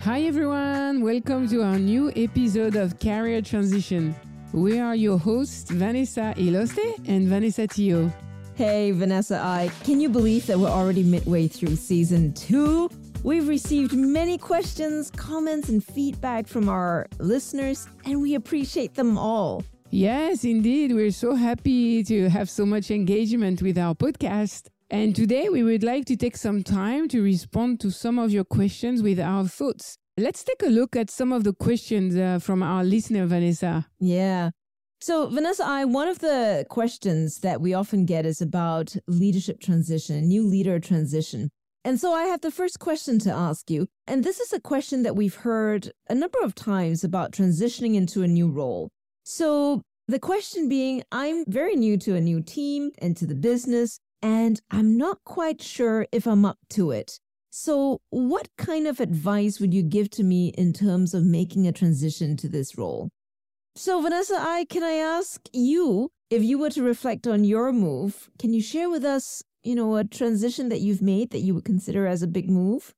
Hi 0.00 0.22
everyone, 0.22 1.02
welcome 1.02 1.46
to 1.48 1.62
our 1.62 1.78
new 1.78 2.10
episode 2.16 2.74
of 2.76 2.98
Career 2.98 3.42
Transition. 3.42 4.14
We 4.54 4.78
are 4.78 4.94
your 4.94 5.18
hosts, 5.18 5.70
Vanessa 5.70 6.32
Iloste 6.38 7.06
and 7.06 7.28
Vanessa 7.28 7.66
Teo. 7.66 8.10
Hey, 8.54 8.92
Vanessa 8.92 9.38
I. 9.38 9.70
Can 9.84 10.00
you 10.00 10.08
believe 10.08 10.46
that 10.46 10.58
we're 10.58 10.68
already 10.68 11.02
midway 11.02 11.46
through 11.46 11.76
season 11.76 12.32
two? 12.32 12.88
We've 13.22 13.48
received 13.48 13.92
many 13.92 14.38
questions, 14.38 15.10
comments, 15.10 15.68
and 15.68 15.84
feedback 15.84 16.46
from 16.46 16.70
our 16.70 17.06
listeners, 17.18 17.86
and 18.06 18.22
we 18.22 18.34
appreciate 18.34 18.94
them 18.94 19.18
all. 19.18 19.62
Yes, 19.96 20.42
indeed. 20.42 20.92
We're 20.92 21.12
so 21.12 21.36
happy 21.36 22.02
to 22.02 22.28
have 22.28 22.50
so 22.50 22.66
much 22.66 22.90
engagement 22.90 23.62
with 23.62 23.78
our 23.78 23.94
podcast. 23.94 24.66
And 24.90 25.14
today 25.14 25.48
we 25.48 25.62
would 25.62 25.84
like 25.84 26.04
to 26.06 26.16
take 26.16 26.36
some 26.36 26.64
time 26.64 27.06
to 27.10 27.22
respond 27.22 27.78
to 27.78 27.92
some 27.92 28.18
of 28.18 28.32
your 28.32 28.42
questions 28.42 29.04
with 29.04 29.20
our 29.20 29.46
thoughts. 29.46 29.96
Let's 30.16 30.42
take 30.42 30.64
a 30.64 30.68
look 30.68 30.96
at 30.96 31.10
some 31.10 31.32
of 31.32 31.44
the 31.44 31.52
questions 31.52 32.16
uh, 32.16 32.40
from 32.40 32.60
our 32.60 32.82
listener, 32.82 33.24
Vanessa. 33.26 33.86
Yeah. 34.00 34.50
So, 35.00 35.28
Vanessa, 35.28 35.64
I 35.64 35.84
one 35.84 36.08
of 36.08 36.18
the 36.18 36.66
questions 36.68 37.38
that 37.42 37.60
we 37.60 37.72
often 37.72 38.04
get 38.04 38.26
is 38.26 38.40
about 38.40 38.96
leadership 39.06 39.60
transition, 39.60 40.26
new 40.26 40.44
leader 40.44 40.80
transition. 40.80 41.50
And 41.84 42.00
so 42.00 42.12
I 42.12 42.24
have 42.24 42.40
the 42.40 42.50
first 42.50 42.80
question 42.80 43.20
to 43.20 43.30
ask 43.30 43.70
you. 43.70 43.86
And 44.08 44.24
this 44.24 44.40
is 44.40 44.52
a 44.52 44.58
question 44.58 45.04
that 45.04 45.14
we've 45.14 45.36
heard 45.36 45.92
a 46.08 46.16
number 46.16 46.40
of 46.42 46.56
times 46.56 47.04
about 47.04 47.30
transitioning 47.30 47.94
into 47.94 48.24
a 48.24 48.26
new 48.26 48.48
role. 48.48 48.90
So 49.24 49.80
the 50.06 50.18
question 50.18 50.68
being, 50.68 51.02
I'm 51.10 51.44
very 51.46 51.76
new 51.76 51.96
to 51.98 52.14
a 52.14 52.20
new 52.20 52.42
team 52.42 52.90
and 52.98 53.16
to 53.16 53.26
the 53.26 53.34
business 53.34 54.00
and 54.22 54.60
I'm 54.70 54.96
not 54.96 55.18
quite 55.24 55.62
sure 55.62 56.06
if 56.10 56.26
I'm 56.26 56.44
up 56.44 56.58
to 56.70 56.90
it. 56.90 57.20
So, 57.50 58.00
what 58.10 58.48
kind 58.58 58.86
of 58.86 58.98
advice 58.98 59.60
would 59.60 59.72
you 59.72 59.82
give 59.82 60.10
to 60.10 60.24
me 60.24 60.48
in 60.48 60.72
terms 60.72 61.14
of 61.14 61.24
making 61.24 61.66
a 61.66 61.72
transition 61.72 62.36
to 62.38 62.48
this 62.48 62.76
role? 62.76 63.10
So, 63.76 64.00
Vanessa, 64.00 64.36
I 64.38 64.64
can 64.68 64.82
I 64.82 64.92
ask 64.92 65.40
you 65.52 66.10
if 66.30 66.42
you 66.42 66.58
were 66.58 66.70
to 66.70 66.82
reflect 66.82 67.26
on 67.26 67.44
your 67.44 67.72
move, 67.72 68.28
can 68.38 68.52
you 68.52 68.62
share 68.62 68.90
with 68.90 69.04
us, 69.04 69.42
you 69.62 69.74
know, 69.74 69.96
a 69.96 70.04
transition 70.04 70.68
that 70.70 70.80
you've 70.80 71.02
made 71.02 71.30
that 71.30 71.40
you 71.40 71.54
would 71.54 71.64
consider 71.64 72.06
as 72.06 72.22
a 72.22 72.26
big 72.26 72.50
move? 72.50 72.94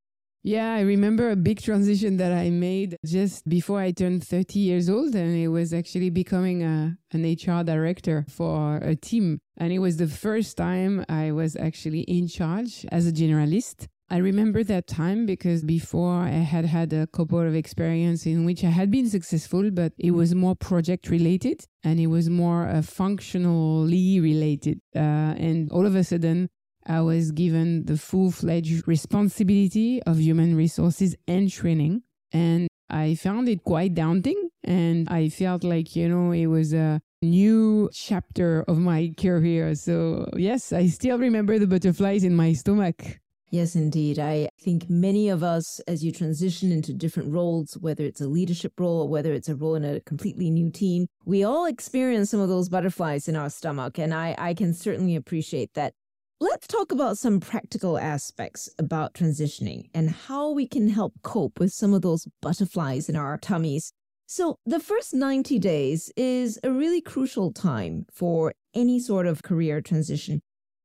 Yeah, 0.46 0.74
I 0.74 0.82
remember 0.82 1.30
a 1.30 1.34
big 1.34 1.60
transition 1.60 2.18
that 2.18 2.30
I 2.30 2.50
made 2.50 2.96
just 3.04 3.48
before 3.48 3.80
I 3.80 3.90
turned 3.90 4.22
30 4.22 4.60
years 4.60 4.88
old, 4.88 5.12
and 5.16 5.36
it 5.36 5.48
was 5.48 5.74
actually 5.74 6.08
becoming 6.10 6.62
a, 6.62 6.96
an 7.10 7.24
HR 7.24 7.64
director 7.64 8.24
for 8.28 8.76
a 8.76 8.94
team. 8.94 9.40
And 9.56 9.72
it 9.72 9.80
was 9.80 9.96
the 9.96 10.06
first 10.06 10.56
time 10.56 11.04
I 11.08 11.32
was 11.32 11.56
actually 11.56 12.02
in 12.02 12.28
charge 12.28 12.86
as 12.92 13.08
a 13.08 13.12
generalist. 13.12 13.88
I 14.08 14.18
remember 14.18 14.62
that 14.62 14.86
time 14.86 15.26
because 15.26 15.64
before 15.64 16.20
I 16.20 16.28
had 16.28 16.64
had 16.64 16.92
a 16.92 17.08
couple 17.08 17.40
of 17.40 17.56
experience 17.56 18.24
in 18.24 18.44
which 18.44 18.62
I 18.62 18.70
had 18.70 18.88
been 18.88 19.08
successful, 19.08 19.72
but 19.72 19.94
it 19.98 20.12
was 20.12 20.32
more 20.32 20.54
project 20.54 21.10
related 21.10 21.64
and 21.82 21.98
it 21.98 22.06
was 22.06 22.30
more 22.30 22.68
uh, 22.68 22.82
functionally 22.82 24.20
related. 24.20 24.80
Uh, 24.94 25.34
and 25.48 25.72
all 25.72 25.86
of 25.86 25.96
a 25.96 26.04
sudden, 26.04 26.50
I 26.86 27.00
was 27.00 27.32
given 27.32 27.84
the 27.86 27.96
full 27.96 28.30
fledged 28.30 28.86
responsibility 28.86 30.02
of 30.04 30.20
human 30.20 30.56
resources 30.56 31.16
and 31.26 31.50
training. 31.50 32.02
And 32.32 32.68
I 32.88 33.16
found 33.16 33.48
it 33.48 33.64
quite 33.64 33.94
daunting. 33.94 34.50
And 34.62 35.08
I 35.08 35.28
felt 35.28 35.64
like, 35.64 35.96
you 35.96 36.08
know, 36.08 36.32
it 36.32 36.46
was 36.46 36.72
a 36.72 37.00
new 37.22 37.90
chapter 37.92 38.62
of 38.68 38.78
my 38.78 39.12
career. 39.18 39.74
So, 39.74 40.30
yes, 40.36 40.72
I 40.72 40.86
still 40.86 41.18
remember 41.18 41.58
the 41.58 41.66
butterflies 41.66 42.24
in 42.24 42.34
my 42.34 42.52
stomach. 42.52 43.02
Yes, 43.50 43.76
indeed. 43.76 44.18
I 44.18 44.48
think 44.60 44.90
many 44.90 45.28
of 45.28 45.42
us, 45.42 45.80
as 45.86 46.04
you 46.04 46.10
transition 46.10 46.72
into 46.72 46.92
different 46.92 47.32
roles, 47.32 47.76
whether 47.80 48.04
it's 48.04 48.20
a 48.20 48.26
leadership 48.26 48.72
role 48.78 49.02
or 49.02 49.08
whether 49.08 49.32
it's 49.32 49.48
a 49.48 49.54
role 49.54 49.76
in 49.76 49.84
a 49.84 50.00
completely 50.00 50.50
new 50.50 50.70
team, 50.70 51.06
we 51.24 51.44
all 51.44 51.64
experience 51.64 52.30
some 52.30 52.40
of 52.40 52.48
those 52.48 52.68
butterflies 52.68 53.28
in 53.28 53.36
our 53.36 53.48
stomach. 53.48 53.98
And 53.98 54.12
I, 54.12 54.34
I 54.36 54.54
can 54.54 54.74
certainly 54.74 55.14
appreciate 55.14 55.74
that. 55.74 55.94
Let's 56.38 56.66
talk 56.66 56.92
about 56.92 57.16
some 57.16 57.40
practical 57.40 57.96
aspects 57.96 58.68
about 58.78 59.14
transitioning 59.14 59.88
and 59.94 60.10
how 60.10 60.50
we 60.50 60.68
can 60.68 60.90
help 60.90 61.14
cope 61.22 61.58
with 61.58 61.72
some 61.72 61.94
of 61.94 62.02
those 62.02 62.28
butterflies 62.42 63.08
in 63.08 63.16
our 63.16 63.38
tummies. 63.38 63.94
So, 64.26 64.58
the 64.66 64.78
first 64.78 65.14
90 65.14 65.58
days 65.58 66.12
is 66.14 66.58
a 66.62 66.70
really 66.70 67.00
crucial 67.00 67.54
time 67.54 68.04
for 68.12 68.52
any 68.74 69.00
sort 69.00 69.26
of 69.26 69.42
career 69.42 69.80
transition. 69.80 70.42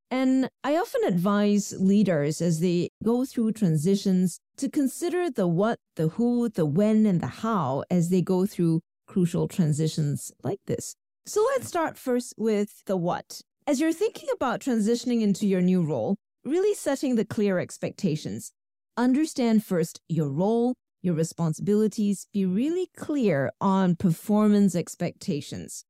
And 0.09 0.49
I 0.63 0.77
often 0.77 1.01
advise 1.03 1.73
leaders 1.77 2.39
as 2.39 2.61
they 2.61 2.87
go 3.03 3.25
through 3.25 3.51
transitions 3.51 4.39
to 4.55 4.69
consider 4.69 5.29
the 5.29 5.47
what, 5.47 5.79
the 5.97 6.09
who, 6.09 6.47
the 6.47 6.65
when, 6.65 7.05
and 7.05 7.19
the 7.19 7.27
how 7.27 7.83
as 7.91 8.07
they 8.07 8.21
go 8.21 8.45
through 8.45 8.79
crucial 9.05 9.49
transitions 9.49 10.31
like 10.43 10.61
this. 10.65 10.95
So 11.25 11.45
let's 11.53 11.67
start 11.67 11.97
first 11.97 12.35
with 12.37 12.83
the 12.85 12.95
what. 12.95 13.41
As 13.67 13.79
you're 13.79 13.93
thinking 13.93 14.27
about 14.33 14.59
transitioning 14.59 15.21
into 15.21 15.45
your 15.45 15.61
new 15.61 15.83
role, 15.83 16.15
really 16.43 16.73
setting 16.73 17.15
the 17.15 17.23
clear 17.23 17.59
expectations. 17.59 18.51
Understand 18.97 19.63
first 19.63 20.01
your 20.09 20.29
role, 20.29 20.73
your 21.03 21.13
responsibilities, 21.13 22.27
be 22.33 22.43
really 22.43 22.89
clear 22.97 23.51
on 23.61 23.95
performance 23.95 24.75
expectations. 24.75 25.85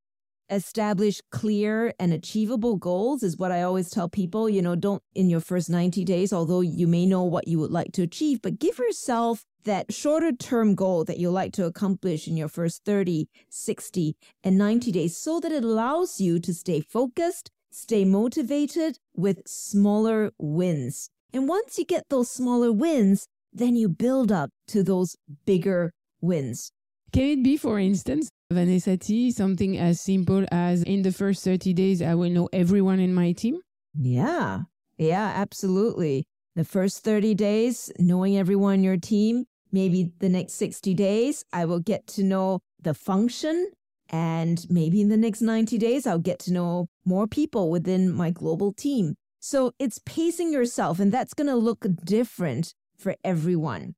Establish 0.50 1.22
clear 1.32 1.94
and 1.98 2.12
achievable 2.12 2.76
goals 2.76 3.24
is 3.24 3.38
what 3.38 3.54
I 3.54 3.62
always 3.62 3.90
tell 3.90 4.10
people. 4.10 4.50
You 4.50 4.62
know, 4.62 4.76
don't 4.76 5.02
in 5.16 5.30
your 5.30 5.40
first 5.40 5.70
90 5.70 6.04
days, 6.04 6.34
although 6.34 6.60
you 6.60 6.88
may 6.88 7.06
know 7.06 7.24
what 7.24 7.48
you 7.48 7.58
would 7.60 7.72
like 7.72 7.94
to 7.94 8.04
achieve, 8.04 8.42
but 8.42 8.60
give 8.60 8.80
yourself 8.80 9.46
that 9.64 9.94
shorter 9.94 10.34
term 10.34 10.76
goal 10.76 11.06
that 11.06 11.20
you 11.20 11.30
like 11.30 11.54
to 11.54 11.66
accomplish 11.66 12.28
in 12.28 12.36
your 12.36 12.50
first 12.50 12.84
30, 12.84 13.30
60, 13.50 14.18
and 14.44 14.58
90 14.58 14.92
days 14.92 15.16
so 15.16 15.40
that 15.40 15.54
it 15.54 15.64
allows 15.64 16.20
you 16.20 16.38
to 16.42 16.54
stay 16.54 16.82
focused, 16.82 17.50
Stay 17.72 18.04
motivated 18.04 18.98
with 19.16 19.48
smaller 19.48 20.32
wins. 20.38 21.10
And 21.34 21.48
once 21.48 21.80
you 21.80 21.86
get 21.86 22.10
those 22.10 22.30
smaller 22.30 22.72
wins, 22.72 23.28
then 23.54 23.78
you 23.78 23.88
build 23.88 24.32
up 24.32 24.50
to 24.68 24.84
those 24.84 25.16
bigger 25.46 25.94
wins. 26.20 26.72
Can 27.14 27.24
it 27.24 27.44
be, 27.44 27.56
for 27.56 27.80
instance, 27.80 28.30
Vanessa 28.52 28.98
T, 28.98 29.32
something 29.32 29.78
as 29.78 30.02
simple 30.02 30.46
as 30.52 30.84
in 30.84 31.02
the 31.02 31.12
first 31.14 31.44
30 31.46 31.74
days, 31.74 32.02
I 32.02 32.14
will 32.16 32.30
know 32.30 32.50
everyone 32.52 33.00
in 33.00 33.14
my 33.14 33.32
team? 33.32 33.62
Yeah, 33.98 34.64
yeah, 34.98 35.34
absolutely. 35.36 36.26
The 36.56 36.66
first 36.66 37.04
30 37.04 37.36
days, 37.36 37.92
knowing 37.98 38.38
everyone 38.38 38.76
in 38.76 38.84
your 38.84 38.98
team. 38.98 39.46
Maybe 39.72 40.12
the 40.20 40.28
next 40.28 40.54
60 40.56 40.94
days, 40.94 41.46
I 41.54 41.64
will 41.64 41.80
get 41.80 42.06
to 42.08 42.24
know 42.24 42.60
the 42.82 42.94
function 42.94 43.72
and 44.12 44.66
maybe 44.70 45.00
in 45.00 45.08
the 45.08 45.18
next 45.18 45.42
90 45.42 45.78
days, 45.78 46.06
I'll 46.06 46.20
get 46.20 46.38
to 46.40 46.54
know 46.54 46.90
more 47.06 47.28
people 47.28 47.72
within 47.72 48.12
my 48.12 48.30
global 48.30 48.74
team. 48.74 49.16
So 49.40 49.72
it's 49.80 50.00
pacing 50.06 50.52
yourself, 50.52 51.00
and 51.00 51.12
that's 51.12 51.34
going 51.34 51.48
to 51.48 51.56
look 51.56 51.86
different 52.04 52.76
for 52.98 53.16
everyone. 53.24 53.96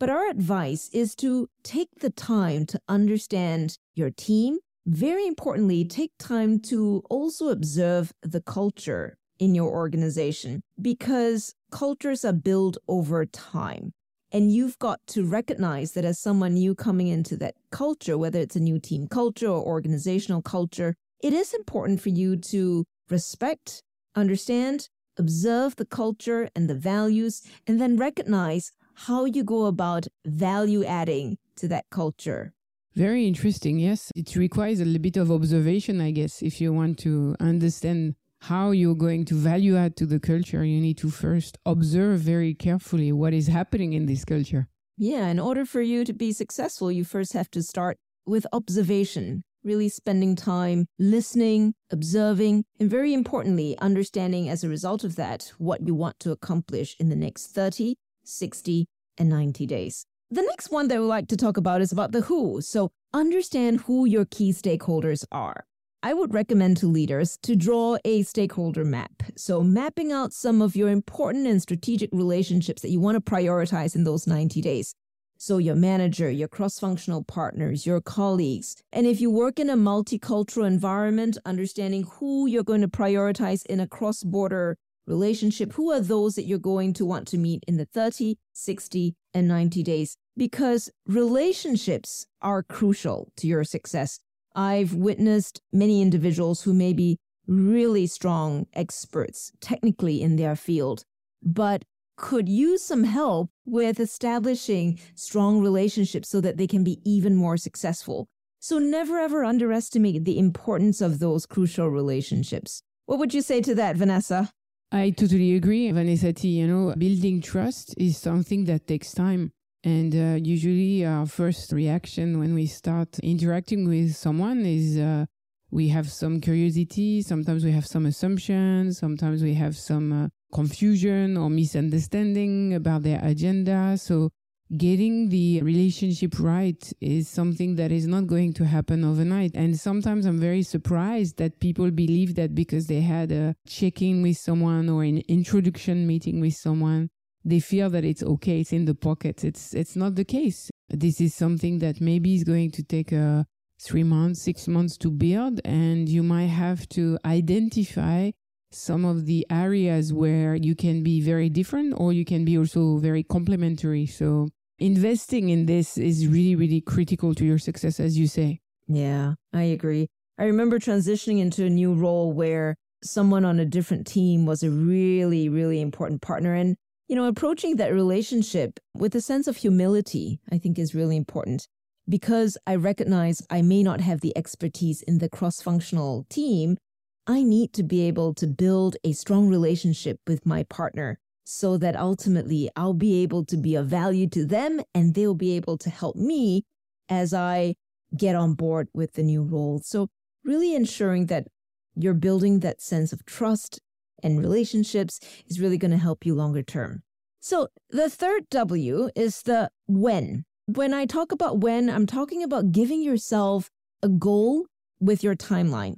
But 0.00 0.10
our 0.10 0.28
advice 0.28 0.90
is 0.92 1.14
to 1.16 1.48
take 1.62 2.00
the 2.00 2.10
time 2.10 2.66
to 2.66 2.80
understand 2.88 3.78
your 3.94 4.10
team. 4.10 4.58
Very 4.84 5.28
importantly, 5.28 5.84
take 5.84 6.10
time 6.18 6.58
to 6.62 7.04
also 7.08 7.50
observe 7.50 8.12
the 8.20 8.40
culture 8.40 9.16
in 9.38 9.54
your 9.54 9.70
organization 9.70 10.62
because 10.80 11.54
cultures 11.70 12.24
are 12.24 12.32
built 12.32 12.76
over 12.88 13.24
time. 13.24 13.92
And 14.34 14.50
you've 14.50 14.78
got 14.78 14.98
to 15.08 15.24
recognize 15.24 15.92
that 15.92 16.06
as 16.06 16.18
someone 16.18 16.54
new 16.54 16.74
coming 16.74 17.08
into 17.08 17.36
that 17.36 17.54
culture, 17.70 18.16
whether 18.16 18.40
it's 18.40 18.56
a 18.56 18.60
new 18.60 18.80
team 18.80 19.06
culture 19.06 19.46
or 19.48 19.62
organizational 19.62 20.40
culture, 20.40 20.94
it 21.22 21.34
is 21.34 21.52
important 21.52 22.00
for 22.00 22.08
you 22.08 22.36
to 22.36 22.84
respect, 23.10 23.82
understand, 24.16 24.88
observe 25.18 25.76
the 25.76 25.84
culture 25.84 26.48
and 26.56 26.68
the 26.68 26.74
values, 26.74 27.42
and 27.66 27.78
then 27.78 27.98
recognize 27.98 28.72
how 28.94 29.26
you 29.26 29.44
go 29.44 29.66
about 29.66 30.06
value 30.24 30.82
adding 30.82 31.36
to 31.56 31.68
that 31.68 31.84
culture. 31.90 32.54
Very 32.94 33.26
interesting. 33.26 33.78
Yes, 33.78 34.10
it 34.14 34.36
requires 34.36 34.80
a 34.80 34.84
little 34.84 35.00
bit 35.00 35.16
of 35.16 35.30
observation, 35.30 36.00
I 36.00 36.10
guess, 36.10 36.42
if 36.42 36.60
you 36.60 36.72
want 36.72 36.98
to 37.00 37.36
understand 37.40 38.14
how 38.42 38.72
you're 38.72 38.96
going 38.96 39.24
to 39.24 39.36
value 39.36 39.76
add 39.76 39.96
to 39.96 40.04
the 40.04 40.18
culture, 40.18 40.64
you 40.64 40.80
need 40.80 40.98
to 40.98 41.10
first 41.10 41.58
observe 41.64 42.18
very 42.18 42.54
carefully 42.54 43.12
what 43.12 43.32
is 43.32 43.46
happening 43.46 43.92
in 43.92 44.06
this 44.06 44.24
culture. 44.24 44.66
Yeah, 44.98 45.28
in 45.28 45.38
order 45.38 45.64
for 45.64 45.80
you 45.80 46.04
to 46.04 46.12
be 46.12 46.32
successful, 46.32 46.90
you 46.90 47.04
first 47.04 47.34
have 47.34 47.48
to 47.52 47.62
start 47.62 47.98
with 48.26 48.44
observation, 48.52 49.44
really 49.62 49.88
spending 49.88 50.34
time 50.34 50.86
listening, 50.98 51.74
observing, 51.90 52.64
and 52.80 52.90
very 52.90 53.14
importantly, 53.14 53.78
understanding 53.78 54.48
as 54.48 54.64
a 54.64 54.68
result 54.68 55.04
of 55.04 55.14
that 55.14 55.52
what 55.58 55.86
you 55.86 55.94
want 55.94 56.18
to 56.18 56.32
accomplish 56.32 56.96
in 56.98 57.10
the 57.10 57.16
next 57.16 57.46
30, 57.46 57.94
60, 58.24 58.86
and 59.18 59.28
90 59.28 59.66
days. 59.66 60.04
The 60.32 60.42
next 60.42 60.72
one 60.72 60.88
that 60.88 60.98
we 60.98 61.06
like 61.06 61.28
to 61.28 61.36
talk 61.36 61.56
about 61.56 61.80
is 61.80 61.92
about 61.92 62.10
the 62.10 62.22
who. 62.22 62.60
So 62.60 62.90
understand 63.14 63.82
who 63.82 64.04
your 64.04 64.24
key 64.24 64.52
stakeholders 64.52 65.24
are. 65.30 65.64
I 66.04 66.14
would 66.14 66.34
recommend 66.34 66.78
to 66.78 66.88
leaders 66.88 67.38
to 67.42 67.54
draw 67.54 67.96
a 68.04 68.24
stakeholder 68.24 68.84
map. 68.84 69.22
So, 69.36 69.62
mapping 69.62 70.10
out 70.10 70.32
some 70.32 70.60
of 70.60 70.74
your 70.74 70.88
important 70.88 71.46
and 71.46 71.62
strategic 71.62 72.10
relationships 72.12 72.82
that 72.82 72.90
you 72.90 72.98
want 72.98 73.24
to 73.24 73.30
prioritize 73.30 73.94
in 73.94 74.02
those 74.02 74.26
90 74.26 74.60
days. 74.60 74.96
So, 75.38 75.58
your 75.58 75.76
manager, 75.76 76.28
your 76.28 76.48
cross 76.48 76.80
functional 76.80 77.22
partners, 77.22 77.86
your 77.86 78.00
colleagues. 78.00 78.74
And 78.92 79.06
if 79.06 79.20
you 79.20 79.30
work 79.30 79.60
in 79.60 79.70
a 79.70 79.76
multicultural 79.76 80.66
environment, 80.66 81.38
understanding 81.46 82.02
who 82.14 82.48
you're 82.48 82.64
going 82.64 82.80
to 82.80 82.88
prioritize 82.88 83.64
in 83.66 83.78
a 83.78 83.86
cross 83.86 84.24
border 84.24 84.78
relationship, 85.06 85.74
who 85.74 85.92
are 85.92 86.00
those 86.00 86.34
that 86.34 86.46
you're 86.46 86.58
going 86.58 86.94
to 86.94 87.06
want 87.06 87.28
to 87.28 87.38
meet 87.38 87.62
in 87.68 87.76
the 87.76 87.86
30, 87.86 88.38
60, 88.52 89.14
and 89.34 89.46
90 89.46 89.84
days. 89.84 90.16
Because 90.36 90.90
relationships 91.06 92.26
are 92.40 92.64
crucial 92.64 93.28
to 93.36 93.46
your 93.46 93.62
success. 93.62 94.18
I've 94.54 94.94
witnessed 94.94 95.60
many 95.72 96.02
individuals 96.02 96.62
who 96.62 96.74
may 96.74 96.92
be 96.92 97.18
really 97.46 98.06
strong 98.06 98.66
experts 98.74 99.52
technically 99.60 100.22
in 100.22 100.36
their 100.36 100.56
field, 100.56 101.04
but 101.42 101.84
could 102.16 102.48
use 102.48 102.84
some 102.84 103.04
help 103.04 103.50
with 103.64 103.98
establishing 103.98 104.98
strong 105.14 105.60
relationships 105.60 106.28
so 106.28 106.40
that 106.40 106.56
they 106.56 106.66
can 106.66 106.84
be 106.84 107.00
even 107.04 107.34
more 107.34 107.56
successful. 107.56 108.28
So 108.60 108.78
never 108.78 109.18
ever 109.18 109.44
underestimate 109.44 110.24
the 110.24 110.38
importance 110.38 111.00
of 111.00 111.18
those 111.18 111.46
crucial 111.46 111.88
relationships. 111.88 112.82
What 113.06 113.18
would 113.18 113.34
you 113.34 113.42
say 113.42 113.60
to 113.62 113.74
that, 113.74 113.96
Vanessa? 113.96 114.50
I 114.92 115.10
totally 115.10 115.56
agree, 115.56 115.90
Vanessa 115.90 116.32
T. 116.32 116.48
You 116.48 116.66
know, 116.66 116.94
building 116.96 117.40
trust 117.40 117.94
is 117.96 118.18
something 118.18 118.66
that 118.66 118.86
takes 118.86 119.12
time. 119.12 119.52
And 119.84 120.14
uh, 120.14 120.38
usually, 120.40 121.04
our 121.04 121.26
first 121.26 121.72
reaction 121.72 122.38
when 122.38 122.54
we 122.54 122.66
start 122.66 123.18
interacting 123.18 123.88
with 123.88 124.14
someone 124.14 124.64
is 124.64 124.96
uh, 124.96 125.26
we 125.72 125.88
have 125.88 126.08
some 126.08 126.40
curiosity. 126.40 127.22
Sometimes 127.22 127.64
we 127.64 127.72
have 127.72 127.86
some 127.86 128.06
assumptions. 128.06 128.98
Sometimes 128.98 129.42
we 129.42 129.54
have 129.54 129.76
some 129.76 130.12
uh, 130.12 130.28
confusion 130.52 131.36
or 131.36 131.50
misunderstanding 131.50 132.74
about 132.74 133.02
their 133.02 133.20
agenda. 133.24 133.96
So, 133.98 134.30
getting 134.76 135.28
the 135.30 135.60
relationship 135.62 136.38
right 136.38 136.92
is 137.00 137.28
something 137.28 137.74
that 137.74 137.90
is 137.90 138.06
not 138.06 138.26
going 138.28 138.52
to 138.54 138.64
happen 138.64 139.04
overnight. 139.04 139.50
And 139.54 139.78
sometimes 139.78 140.26
I'm 140.26 140.38
very 140.38 140.62
surprised 140.62 141.38
that 141.38 141.58
people 141.58 141.90
believe 141.90 142.36
that 142.36 142.54
because 142.54 142.86
they 142.86 143.00
had 143.00 143.32
a 143.32 143.54
check 143.66 144.00
in 144.00 144.22
with 144.22 144.38
someone 144.38 144.88
or 144.88 145.02
an 145.02 145.22
introduction 145.28 146.06
meeting 146.06 146.40
with 146.40 146.54
someone, 146.54 147.10
they 147.44 147.60
feel 147.60 147.90
that 147.90 148.04
it's 148.04 148.22
okay, 148.22 148.60
it's 148.60 148.72
in 148.72 148.84
the 148.84 148.94
pocket. 148.94 149.44
It's 149.44 149.74
it's 149.74 149.96
not 149.96 150.14
the 150.14 150.24
case. 150.24 150.70
This 150.88 151.20
is 151.20 151.34
something 151.34 151.78
that 151.78 152.00
maybe 152.00 152.34
is 152.34 152.44
going 152.44 152.70
to 152.72 152.82
take 152.82 153.12
uh, 153.12 153.44
three 153.80 154.04
months, 154.04 154.42
six 154.42 154.68
months 154.68 154.96
to 154.98 155.10
build, 155.10 155.60
and 155.64 156.08
you 156.08 156.22
might 156.22 156.46
have 156.46 156.88
to 156.90 157.18
identify 157.24 158.30
some 158.70 159.04
of 159.04 159.26
the 159.26 159.46
areas 159.50 160.12
where 160.12 160.54
you 160.54 160.74
can 160.74 161.02
be 161.02 161.20
very 161.20 161.48
different 161.48 161.94
or 161.96 162.12
you 162.12 162.24
can 162.24 162.44
be 162.44 162.56
also 162.56 162.98
very 162.98 163.22
complementary. 163.22 164.06
So 164.06 164.48
investing 164.78 165.50
in 165.50 165.66
this 165.66 165.98
is 165.98 166.26
really, 166.26 166.56
really 166.56 166.80
critical 166.80 167.34
to 167.34 167.44
your 167.44 167.58
success, 167.58 168.00
as 168.00 168.18
you 168.18 168.26
say. 168.26 168.60
Yeah, 168.88 169.34
I 169.52 169.62
agree. 169.64 170.08
I 170.38 170.44
remember 170.44 170.78
transitioning 170.78 171.38
into 171.38 171.64
a 171.64 171.70
new 171.70 171.92
role 171.92 172.32
where 172.32 172.76
someone 173.04 173.44
on 173.44 173.60
a 173.60 173.64
different 173.64 174.06
team 174.06 174.46
was 174.46 174.62
a 174.62 174.70
really, 174.70 175.48
really 175.48 175.80
important 175.80 176.22
partner. 176.22 176.54
And 176.54 176.76
you 177.12 177.16
know, 177.16 177.26
approaching 177.26 177.76
that 177.76 177.92
relationship 177.92 178.80
with 178.94 179.14
a 179.14 179.20
sense 179.20 179.46
of 179.46 179.58
humility, 179.58 180.40
I 180.50 180.56
think 180.56 180.78
is 180.78 180.94
really 180.94 181.18
important 181.18 181.68
because 182.08 182.56
I 182.66 182.76
recognize 182.76 183.42
I 183.50 183.60
may 183.60 183.82
not 183.82 184.00
have 184.00 184.22
the 184.22 184.34
expertise 184.34 185.02
in 185.02 185.18
the 185.18 185.28
cross 185.28 185.60
functional 185.60 186.24
team. 186.30 186.78
I 187.26 187.42
need 187.42 187.74
to 187.74 187.82
be 187.82 188.08
able 188.08 188.32
to 188.36 188.46
build 188.46 188.96
a 189.04 189.12
strong 189.12 189.50
relationship 189.50 190.20
with 190.26 190.46
my 190.46 190.62
partner 190.62 191.18
so 191.44 191.76
that 191.76 191.96
ultimately 191.96 192.70
I'll 192.76 192.94
be 192.94 193.22
able 193.22 193.44
to 193.44 193.58
be 193.58 193.74
of 193.74 193.88
value 193.88 194.26
to 194.28 194.46
them 194.46 194.80
and 194.94 195.12
they'll 195.12 195.34
be 195.34 195.54
able 195.54 195.76
to 195.76 195.90
help 195.90 196.16
me 196.16 196.64
as 197.10 197.34
I 197.34 197.74
get 198.16 198.34
on 198.34 198.54
board 198.54 198.88
with 198.94 199.12
the 199.12 199.22
new 199.22 199.42
role. 199.42 199.82
So, 199.84 200.08
really 200.46 200.74
ensuring 200.74 201.26
that 201.26 201.46
you're 201.94 202.14
building 202.14 202.60
that 202.60 202.80
sense 202.80 203.12
of 203.12 203.26
trust 203.26 203.80
and 204.22 204.38
relationships 204.38 205.20
is 205.46 205.60
really 205.60 205.78
going 205.78 205.90
to 205.90 205.98
help 205.98 206.24
you 206.24 206.34
longer 206.34 206.62
term. 206.62 207.02
So 207.40 207.68
the 207.90 208.08
third 208.08 208.48
W 208.50 209.10
is 209.16 209.42
the 209.42 209.70
when. 209.86 210.44
When 210.66 210.94
I 210.94 211.06
talk 211.06 211.32
about 211.32 211.58
when, 211.58 211.90
I'm 211.90 212.06
talking 212.06 212.42
about 212.42 212.72
giving 212.72 213.02
yourself 213.02 213.68
a 214.02 214.08
goal 214.08 214.66
with 215.00 215.24
your 215.24 215.34
timeline. 215.34 215.96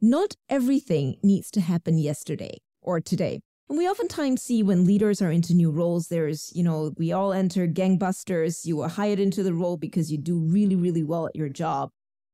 Not 0.00 0.34
everything 0.48 1.16
needs 1.22 1.50
to 1.50 1.60
happen 1.60 1.98
yesterday 1.98 2.58
or 2.80 3.00
today. 3.00 3.40
And 3.68 3.76
we 3.76 3.86
oftentimes 3.86 4.40
see 4.40 4.62
when 4.62 4.86
leaders 4.86 5.20
are 5.20 5.30
into 5.30 5.52
new 5.52 5.70
roles, 5.70 6.08
there's, 6.08 6.50
you 6.54 6.62
know, 6.62 6.92
we 6.96 7.12
all 7.12 7.34
enter 7.34 7.68
gangbusters. 7.68 8.64
You 8.64 8.80
are 8.80 8.88
hired 8.88 9.20
into 9.20 9.42
the 9.42 9.52
role 9.52 9.76
because 9.76 10.10
you 10.10 10.16
do 10.16 10.38
really, 10.38 10.76
really 10.76 11.04
well 11.04 11.26
at 11.26 11.36
your 11.36 11.50
job. 11.50 11.90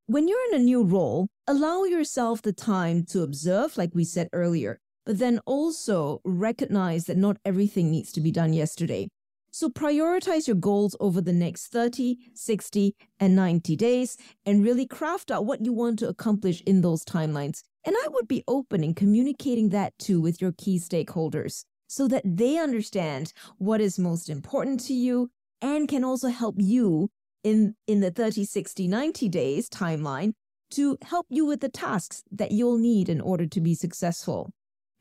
When 0.06 0.28
you're 0.28 0.48
in 0.52 0.60
a 0.60 0.64
new 0.64 0.84
role, 0.84 1.26
allow 1.48 1.82
yourself 1.84 2.42
the 2.42 2.52
time 2.52 3.04
to 3.06 3.22
observe, 3.22 3.76
like 3.76 3.94
we 3.94 4.04
said 4.04 4.28
earlier, 4.32 4.78
but 5.04 5.18
then 5.18 5.40
also 5.46 6.20
recognize 6.24 7.04
that 7.06 7.16
not 7.16 7.36
everything 7.44 7.90
needs 7.90 8.12
to 8.12 8.20
be 8.20 8.30
done 8.30 8.52
yesterday. 8.52 9.08
So 9.50 9.68
prioritize 9.68 10.48
your 10.48 10.56
goals 10.56 10.96
over 10.98 11.20
the 11.20 11.32
next 11.32 11.68
30, 11.68 12.16
60, 12.34 12.96
and 13.20 13.36
90 13.36 13.76
days 13.76 14.16
and 14.44 14.64
really 14.64 14.84
craft 14.84 15.30
out 15.30 15.46
what 15.46 15.64
you 15.64 15.72
want 15.72 16.00
to 16.00 16.08
accomplish 16.08 16.60
in 16.62 16.80
those 16.80 17.04
timelines. 17.04 17.62
And 17.86 17.94
I 17.96 18.08
would 18.08 18.26
be 18.26 18.42
open 18.48 18.82
in 18.82 18.94
communicating 18.94 19.68
that 19.68 19.96
too 19.98 20.20
with 20.20 20.40
your 20.40 20.52
key 20.58 20.80
stakeholders 20.80 21.64
so 21.86 22.08
that 22.08 22.24
they 22.24 22.58
understand 22.58 23.32
what 23.58 23.80
is 23.80 23.98
most 23.98 24.28
important 24.28 24.80
to 24.86 24.92
you 24.92 25.30
and 25.62 25.86
can 25.86 26.02
also 26.02 26.28
help 26.28 26.56
you 26.58 27.10
in, 27.44 27.76
in 27.86 28.00
the 28.00 28.10
30, 28.10 28.44
60, 28.44 28.88
90 28.88 29.28
days 29.28 29.68
timeline 29.68 30.32
to 30.70 30.98
help 31.02 31.26
you 31.30 31.46
with 31.46 31.60
the 31.60 31.68
tasks 31.68 32.24
that 32.32 32.50
you'll 32.50 32.78
need 32.78 33.08
in 33.08 33.20
order 33.20 33.46
to 33.46 33.60
be 33.60 33.74
successful. 33.74 34.50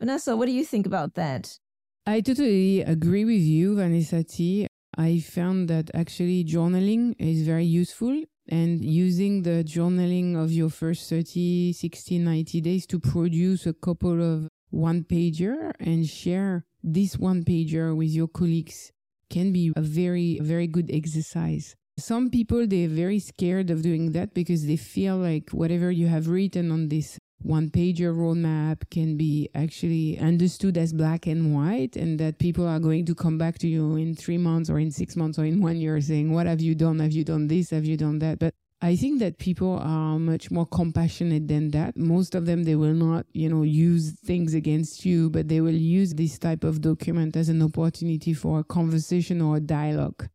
Vanessa, 0.03 0.35
what 0.35 0.47
do 0.47 0.51
you 0.51 0.65
think 0.65 0.85
about 0.85 1.13
that? 1.13 1.57
I 2.05 2.19
totally 2.19 2.81
agree 2.81 3.23
with 3.23 3.39
you, 3.39 3.75
Vanessa 3.75 4.21
T. 4.21 4.67
I 4.97 5.19
found 5.19 5.69
that 5.69 5.91
actually 5.93 6.43
journaling 6.43 7.15
is 7.19 7.43
very 7.43 7.63
useful 7.63 8.21
and 8.49 8.83
using 8.83 9.43
the 9.43 9.63
journaling 9.63 10.35
of 10.35 10.51
your 10.51 10.69
first 10.69 11.09
30, 11.09 11.71
60, 11.71 12.17
90 12.19 12.59
days 12.59 12.85
to 12.87 12.99
produce 12.99 13.65
a 13.65 13.71
couple 13.71 14.21
of 14.21 14.49
one 14.71 15.05
pager 15.05 15.71
and 15.79 16.05
share 16.05 16.65
this 16.83 17.17
one 17.17 17.45
pager 17.45 17.95
with 17.95 18.09
your 18.09 18.27
colleagues 18.27 18.91
can 19.29 19.53
be 19.53 19.71
a 19.77 19.81
very, 19.81 20.37
very 20.41 20.67
good 20.67 20.91
exercise. 20.91 21.77
Some 21.97 22.29
people, 22.29 22.67
they're 22.67 22.89
very 22.89 23.19
scared 23.19 23.69
of 23.69 23.83
doing 23.83 24.11
that 24.11 24.33
because 24.33 24.65
they 24.65 24.75
feel 24.75 25.15
like 25.15 25.51
whatever 25.51 25.91
you 25.91 26.07
have 26.07 26.27
written 26.27 26.73
on 26.73 26.89
this 26.89 27.19
one 27.41 27.69
pager 27.69 28.15
roadmap 28.15 28.89
can 28.89 29.17
be 29.17 29.49
actually 29.53 30.17
understood 30.17 30.77
as 30.77 30.93
black 30.93 31.27
and 31.27 31.53
white 31.53 31.95
and 31.95 32.19
that 32.19 32.39
people 32.39 32.65
are 32.65 32.79
going 32.79 33.05
to 33.05 33.13
come 33.13 33.37
back 33.37 33.57
to 33.59 33.67
you 33.67 33.95
in 33.97 34.15
three 34.15 34.37
months 34.37 34.69
or 34.69 34.79
in 34.79 34.91
six 34.91 35.15
months 35.15 35.37
or 35.37 35.43
in 35.43 35.61
one 35.61 35.75
year 35.75 35.99
saying 35.99 36.31
what 36.31 36.47
have 36.47 36.61
you 36.61 36.73
done? 36.73 36.99
Have 36.99 37.11
you 37.11 37.25
done 37.25 37.47
this? 37.47 37.71
Have 37.71 37.85
you 37.85 37.97
done 37.97 38.19
that? 38.19 38.39
But 38.39 38.53
i 38.81 38.97
think 38.97 39.19
that 39.19 39.37
people 39.37 39.79
are 39.81 40.19
much 40.19 40.51
more 40.51 40.65
compassionate 40.65 41.47
than 41.47 41.71
that. 41.71 41.97
Most 41.97 42.35
of 42.35 42.45
them 42.45 42.63
they 42.63 42.75
will 42.75 42.93
not 42.93 43.25
you 43.33 43.49
know 43.49 43.63
use 43.63 44.11
things 44.25 44.53
against 44.53 45.05
you 45.05 45.29
but 45.29 45.47
they 45.47 45.61
will 45.61 45.75
use 45.99 46.13
this 46.13 46.39
type 46.39 46.63
of 46.63 46.81
document 46.81 47.35
as 47.35 47.49
an 47.49 47.61
opportunity 47.61 48.33
for 48.33 48.59
a 48.59 48.63
conversation 48.63 49.41
or 49.41 49.57
a 49.57 49.59
dialogue. 49.59 50.29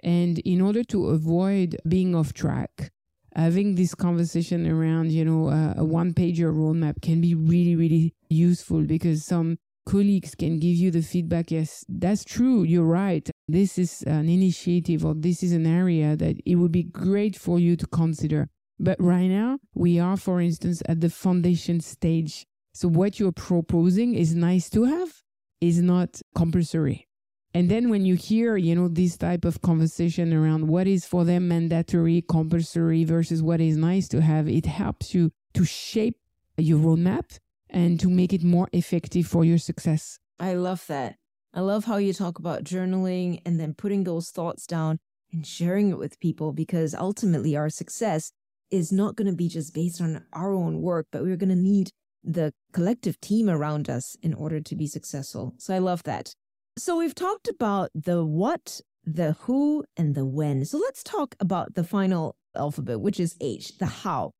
And 0.00 0.38
in 0.40 0.60
order 0.60 0.84
to 0.84 1.08
avoid 1.08 1.76
being 1.88 2.14
off 2.14 2.32
track 2.32 2.92
having 3.34 3.74
this 3.74 3.94
conversation 3.94 4.66
around, 4.66 5.12
you 5.12 5.24
know, 5.24 5.48
uh, 5.48 5.74
a 5.76 5.84
one 5.84 6.12
pager 6.12 6.52
roadmap 6.52 7.00
can 7.02 7.20
be 7.20 7.34
really, 7.34 7.76
really 7.76 8.14
useful 8.28 8.82
because 8.82 9.24
some 9.24 9.58
colleagues 9.86 10.34
can 10.34 10.58
give 10.58 10.76
you 10.76 10.92
the 10.92 11.02
feedback 11.02 11.50
yes 11.50 11.84
that's 11.88 12.24
true 12.24 12.62
you're 12.62 12.84
right. 12.84 13.28
This 13.48 13.78
is 13.78 14.02
an 14.02 14.28
initiative 14.28 15.04
or 15.04 15.14
this 15.14 15.42
is 15.42 15.52
an 15.52 15.66
area 15.66 16.16
that 16.16 16.36
it 16.46 16.54
would 16.54 16.72
be 16.72 16.84
great 16.84 17.36
for 17.36 17.58
you 17.58 17.76
to 17.76 17.86
consider. 17.88 18.48
But 18.78 19.00
right 19.00 19.26
now 19.26 19.58
we 19.74 19.98
are 19.98 20.16
for 20.16 20.40
instance 20.40 20.82
at 20.86 21.00
the 21.00 21.10
foundation 21.10 21.80
stage. 21.80 22.46
So 22.74 22.88
what 22.88 23.18
you're 23.18 23.32
proposing 23.32 24.14
is 24.14 24.34
nice 24.34 24.70
to 24.70 24.84
have 24.84 25.22
is 25.60 25.82
not 25.82 26.20
compulsory 26.34 27.08
and 27.54 27.70
then 27.70 27.90
when 27.90 28.06
you 28.06 28.14
hear, 28.14 28.56
you 28.56 28.74
know, 28.74 28.88
this 28.88 29.16
type 29.16 29.44
of 29.44 29.60
conversation 29.60 30.32
around 30.32 30.68
what 30.68 30.86
is 30.86 31.04
for 31.04 31.24
them 31.24 31.48
mandatory, 31.48 32.22
compulsory 32.22 33.04
versus 33.04 33.42
what 33.42 33.60
is 33.60 33.76
nice 33.76 34.08
to 34.08 34.22
have, 34.22 34.48
it 34.48 34.64
helps 34.64 35.14
you 35.14 35.32
to 35.54 35.64
shape 35.64 36.16
your 36.56 36.78
roadmap 36.78 37.38
and 37.68 38.00
to 38.00 38.08
make 38.08 38.32
it 38.32 38.42
more 38.42 38.68
effective 38.72 39.26
for 39.26 39.44
your 39.44 39.58
success. 39.58 40.18
I 40.40 40.54
love 40.54 40.86
that. 40.86 41.16
I 41.52 41.60
love 41.60 41.84
how 41.84 41.98
you 41.98 42.14
talk 42.14 42.38
about 42.38 42.64
journaling 42.64 43.42
and 43.44 43.60
then 43.60 43.74
putting 43.74 44.04
those 44.04 44.30
thoughts 44.30 44.66
down 44.66 44.98
and 45.30 45.46
sharing 45.46 45.90
it 45.90 45.98
with 45.98 46.20
people 46.20 46.52
because 46.52 46.94
ultimately 46.94 47.54
our 47.54 47.68
success 47.68 48.32
is 48.70 48.90
not 48.90 49.16
going 49.16 49.26
to 49.26 49.36
be 49.36 49.48
just 49.48 49.74
based 49.74 50.00
on 50.00 50.24
our 50.32 50.54
own 50.54 50.80
work, 50.80 51.06
but 51.12 51.22
we're 51.22 51.36
going 51.36 51.50
to 51.50 51.54
need 51.54 51.90
the 52.24 52.54
collective 52.72 53.20
team 53.20 53.50
around 53.50 53.90
us 53.90 54.16
in 54.22 54.32
order 54.32 54.60
to 54.60 54.74
be 54.74 54.86
successful. 54.86 55.54
So 55.58 55.74
I 55.74 55.78
love 55.78 56.02
that. 56.04 56.34
So 56.78 56.96
we've 56.96 57.14
talked 57.14 57.48
about 57.48 57.90
the 57.94 58.24
what, 58.24 58.80
the 59.04 59.32
who, 59.40 59.84
and 59.94 60.14
the 60.14 60.24
when. 60.24 60.64
So 60.64 60.78
let's 60.78 61.02
talk 61.02 61.34
about 61.38 61.74
the 61.74 61.84
final 61.84 62.34
alphabet, 62.56 63.00
which 63.00 63.20
is 63.20 63.36
H, 63.42 63.76
the 63.76 63.86
how. 63.86 64.30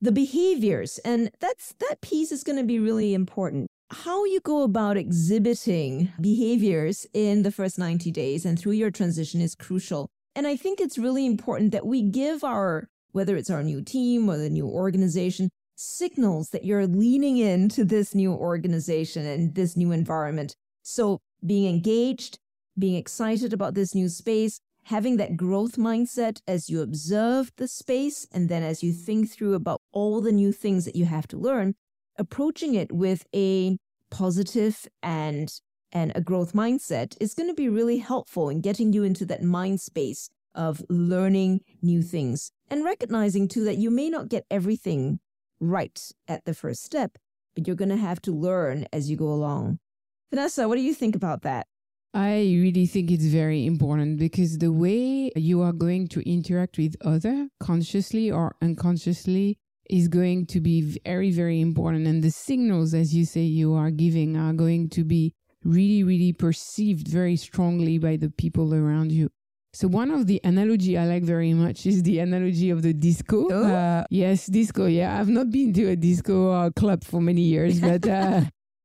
The 0.00 0.12
behaviors, 0.12 0.98
and 0.98 1.30
that's 1.40 1.74
that 1.78 2.02
piece 2.02 2.30
is 2.30 2.44
going 2.44 2.58
to 2.58 2.64
be 2.64 2.78
really 2.78 3.14
important. 3.14 3.68
How 3.90 4.24
you 4.24 4.40
go 4.40 4.62
about 4.64 4.98
exhibiting 4.98 6.12
behaviors 6.20 7.06
in 7.14 7.42
the 7.42 7.52
first 7.52 7.78
90 7.78 8.10
days 8.10 8.44
and 8.44 8.58
through 8.58 8.72
your 8.72 8.90
transition 8.90 9.40
is 9.40 9.54
crucial. 9.54 10.10
And 10.34 10.46
I 10.46 10.56
think 10.56 10.80
it's 10.80 10.98
really 10.98 11.24
important 11.24 11.72
that 11.72 11.86
we 11.86 12.02
give 12.02 12.44
our, 12.44 12.88
whether 13.12 13.36
it's 13.36 13.50
our 13.50 13.62
new 13.62 13.80
team 13.80 14.28
or 14.28 14.36
the 14.36 14.50
new 14.50 14.66
organization, 14.66 15.50
signals 15.76 16.50
that 16.50 16.64
you're 16.64 16.86
leaning 16.86 17.38
into 17.38 17.84
this 17.84 18.14
new 18.14 18.32
organization 18.32 19.24
and 19.24 19.54
this 19.54 19.76
new 19.76 19.92
environment. 19.92 20.54
So 20.82 21.20
being 21.44 21.68
engaged, 21.68 22.38
being 22.78 22.94
excited 22.94 23.52
about 23.52 23.74
this 23.74 23.94
new 23.94 24.08
space, 24.08 24.60
having 24.84 25.16
that 25.16 25.36
growth 25.36 25.76
mindset 25.76 26.40
as 26.46 26.68
you 26.68 26.82
observe 26.82 27.52
the 27.56 27.68
space 27.68 28.26
and 28.32 28.48
then 28.48 28.62
as 28.62 28.82
you 28.82 28.92
think 28.92 29.30
through 29.30 29.54
about 29.54 29.80
all 29.92 30.20
the 30.20 30.32
new 30.32 30.52
things 30.52 30.84
that 30.84 30.96
you 30.96 31.04
have 31.04 31.26
to 31.28 31.36
learn, 31.36 31.74
approaching 32.18 32.74
it 32.74 32.92
with 32.92 33.26
a 33.34 33.76
positive 34.10 34.86
and 35.02 35.60
and 35.94 36.10
a 36.14 36.22
growth 36.22 36.54
mindset 36.54 37.16
is 37.20 37.34
going 37.34 37.48
to 37.48 37.54
be 37.54 37.68
really 37.68 37.98
helpful 37.98 38.48
in 38.48 38.62
getting 38.62 38.94
you 38.94 39.02
into 39.02 39.26
that 39.26 39.42
mind 39.42 39.78
space 39.78 40.30
of 40.54 40.82
learning 40.88 41.60
new 41.82 42.02
things 42.02 42.50
and 42.70 42.84
recognizing 42.84 43.46
too 43.46 43.64
that 43.64 43.76
you 43.76 43.90
may 43.90 44.08
not 44.08 44.28
get 44.28 44.46
everything 44.50 45.20
right 45.60 46.10
at 46.26 46.44
the 46.44 46.54
first 46.54 46.82
step, 46.82 47.18
but 47.54 47.66
you're 47.66 47.76
going 47.76 47.88
to 47.90 47.96
have 47.96 48.20
to 48.22 48.32
learn 48.32 48.86
as 48.92 49.10
you 49.10 49.16
go 49.16 49.28
along. 49.28 49.78
Vanessa, 50.32 50.66
what 50.66 50.76
do 50.76 50.80
you 50.80 50.94
think 50.94 51.14
about 51.14 51.42
that? 51.42 51.66
I 52.14 52.36
really 52.58 52.86
think 52.86 53.10
it's 53.10 53.26
very 53.26 53.66
important 53.66 54.18
because 54.18 54.56
the 54.56 54.72
way 54.72 55.30
you 55.36 55.60
are 55.60 55.74
going 55.74 56.08
to 56.08 56.26
interact 56.26 56.78
with 56.78 56.96
other 57.02 57.48
consciously 57.60 58.30
or 58.30 58.56
unconsciously 58.62 59.58
is 59.90 60.08
going 60.08 60.46
to 60.46 60.60
be 60.60 60.98
very, 61.04 61.30
very 61.32 61.60
important. 61.60 62.06
And 62.06 62.24
the 62.24 62.30
signals, 62.30 62.94
as 62.94 63.14
you 63.14 63.26
say, 63.26 63.42
you 63.42 63.74
are 63.74 63.90
giving 63.90 64.38
are 64.38 64.54
going 64.54 64.88
to 64.90 65.04
be 65.04 65.34
really, 65.64 66.02
really 66.02 66.32
perceived 66.32 67.08
very 67.08 67.36
strongly 67.36 67.98
by 67.98 68.16
the 68.16 68.30
people 68.30 68.74
around 68.74 69.12
you. 69.12 69.28
So 69.74 69.86
one 69.86 70.10
of 70.10 70.26
the 70.26 70.40
analogy 70.44 70.96
I 70.96 71.04
like 71.04 71.24
very 71.24 71.52
much 71.52 71.84
is 71.84 72.02
the 72.04 72.20
analogy 72.20 72.70
of 72.70 72.80
the 72.80 72.94
disco. 72.94 73.48
Oh. 73.50 73.64
Uh, 73.64 74.04
yes, 74.08 74.46
disco. 74.46 74.86
Yeah, 74.86 75.18
I've 75.20 75.28
not 75.28 75.50
been 75.50 75.74
to 75.74 75.90
a 75.90 75.96
disco 75.96 76.52
uh, 76.52 76.70
club 76.70 77.04
for 77.04 77.20
many 77.20 77.42
years, 77.42 77.80
but 77.80 78.06
uh, 78.08 78.42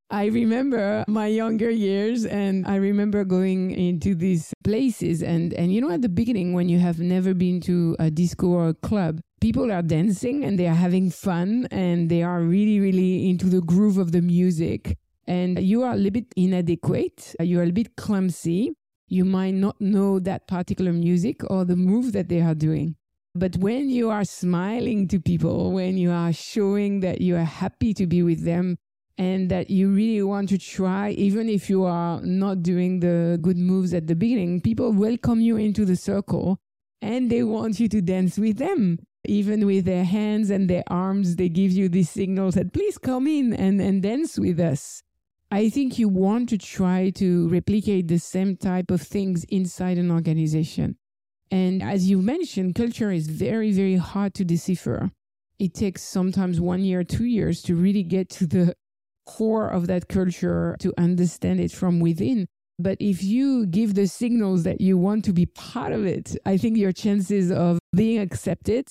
I 0.09 0.27
remember 0.27 1.03
my 1.07 1.27
younger 1.27 1.69
years, 1.69 2.25
and 2.25 2.65
I 2.65 2.75
remember 2.75 3.25
going 3.25 3.71
into 3.71 4.15
these 4.15 4.53
places. 4.63 5.21
And 5.21 5.53
and 5.53 5.73
you 5.73 5.81
know, 5.81 5.91
at 5.91 6.01
the 6.01 6.09
beginning, 6.09 6.53
when 6.53 6.69
you 6.69 6.79
have 6.79 6.99
never 6.99 7.33
been 7.33 7.59
to 7.61 7.95
a 7.99 8.09
disco 8.09 8.47
or 8.47 8.69
a 8.69 8.73
club, 8.73 9.19
people 9.41 9.71
are 9.71 9.81
dancing 9.81 10.45
and 10.45 10.57
they 10.57 10.67
are 10.67 10.81
having 10.87 11.09
fun, 11.09 11.67
and 11.71 12.09
they 12.09 12.23
are 12.23 12.41
really, 12.41 12.79
really 12.79 13.29
into 13.29 13.47
the 13.47 13.61
groove 13.61 13.97
of 13.97 14.11
the 14.11 14.21
music. 14.21 14.97
And 15.27 15.59
you 15.61 15.83
are 15.83 15.91
a 15.91 15.97
little 15.97 16.11
bit 16.11 16.33
inadequate. 16.37 17.35
You 17.39 17.59
are 17.59 17.63
a 17.63 17.65
little 17.65 17.83
bit 17.83 17.97
clumsy 17.97 18.73
you 19.09 19.23
might 19.23 19.53
not 19.53 19.79
know 19.79 20.19
that 20.19 20.47
particular 20.47 20.91
music 20.91 21.41
or 21.49 21.63
the 21.63 21.75
move 21.75 22.11
that 22.11 22.27
they 22.27 22.41
are 22.41 22.55
doing. 22.55 22.95
But 23.35 23.55
when 23.57 23.89
you 23.89 24.09
are 24.09 24.25
smiling 24.25 25.07
to 25.09 25.19
people, 25.19 25.71
when 25.71 25.97
you 25.97 26.11
are 26.11 26.33
showing 26.33 27.01
that 27.01 27.21
you 27.21 27.35
are 27.35 27.43
happy 27.43 27.93
to 27.93 28.07
be 28.07 28.23
with 28.23 28.43
them 28.43 28.77
and 29.17 29.49
that 29.49 29.69
you 29.69 29.89
really 29.89 30.21
want 30.21 30.49
to 30.49 30.57
try, 30.57 31.09
even 31.11 31.49
if 31.49 31.69
you 31.69 31.83
are 31.83 32.21
not 32.21 32.61
doing 32.61 32.99
the 32.99 33.39
good 33.41 33.57
moves 33.57 33.93
at 33.93 34.07
the 34.07 34.15
beginning, 34.15 34.61
people 34.61 34.91
welcome 34.91 35.41
you 35.41 35.57
into 35.57 35.85
the 35.85 35.95
circle 35.95 36.59
and 37.01 37.29
they 37.29 37.43
want 37.43 37.79
you 37.79 37.87
to 37.89 38.01
dance 38.01 38.37
with 38.37 38.57
them. 38.57 38.99
Even 39.25 39.65
with 39.65 39.85
their 39.85 40.05
hands 40.05 40.49
and 40.49 40.69
their 40.69 40.83
arms, 40.87 41.35
they 41.35 41.49
give 41.49 41.71
you 41.71 41.89
these 41.89 42.09
signals 42.09 42.53
that 42.55 42.73
please 42.73 42.97
come 42.97 43.27
in 43.27 43.53
and, 43.53 43.81
and 43.81 44.01
dance 44.03 44.37
with 44.37 44.59
us. 44.59 45.03
I 45.49 45.69
think 45.69 45.97
you 45.97 46.09
want 46.09 46.49
to 46.49 46.57
try 46.57 47.09
to 47.11 47.47
replicate 47.49 48.07
the 48.07 48.19
same 48.19 48.55
type 48.55 48.91
of 48.91 49.01
things 49.01 49.43
inside 49.45 49.97
an 49.97 50.11
organization. 50.11 50.97
And 51.49 51.81
as 51.81 52.09
you 52.09 52.21
mentioned, 52.21 52.75
culture 52.75 53.11
is 53.11 53.27
very, 53.27 53.71
very 53.71 53.95
hard 53.95 54.33
to 54.35 54.45
decipher. 54.45 55.11
It 55.57 55.73
takes 55.73 56.03
sometimes 56.03 56.59
one 56.59 56.83
year, 56.83 57.03
two 57.03 57.25
years 57.25 57.61
to 57.63 57.75
really 57.75 58.03
get 58.03 58.29
to 58.31 58.45
the 58.45 58.75
core 59.27 59.67
of 59.67 59.85
that 59.87 60.07
culture 60.07 60.75
to 60.79 60.93
understand 60.97 61.59
it 61.59 61.71
from 61.71 61.99
within. 61.99 62.47
But 62.79 62.97
if 62.99 63.23
you 63.23 63.65
give 63.65 63.93
the 63.93 64.07
signals 64.07 64.63
that 64.63 64.81
you 64.81 64.97
want 64.97 65.25
to 65.25 65.33
be 65.33 65.45
part 65.45 65.91
of 65.91 66.05
it, 66.05 66.37
I 66.45 66.57
think 66.57 66.77
your 66.77 66.91
chances 66.91 67.51
of 67.51 67.79
being 67.95 68.19
accepted 68.19 68.87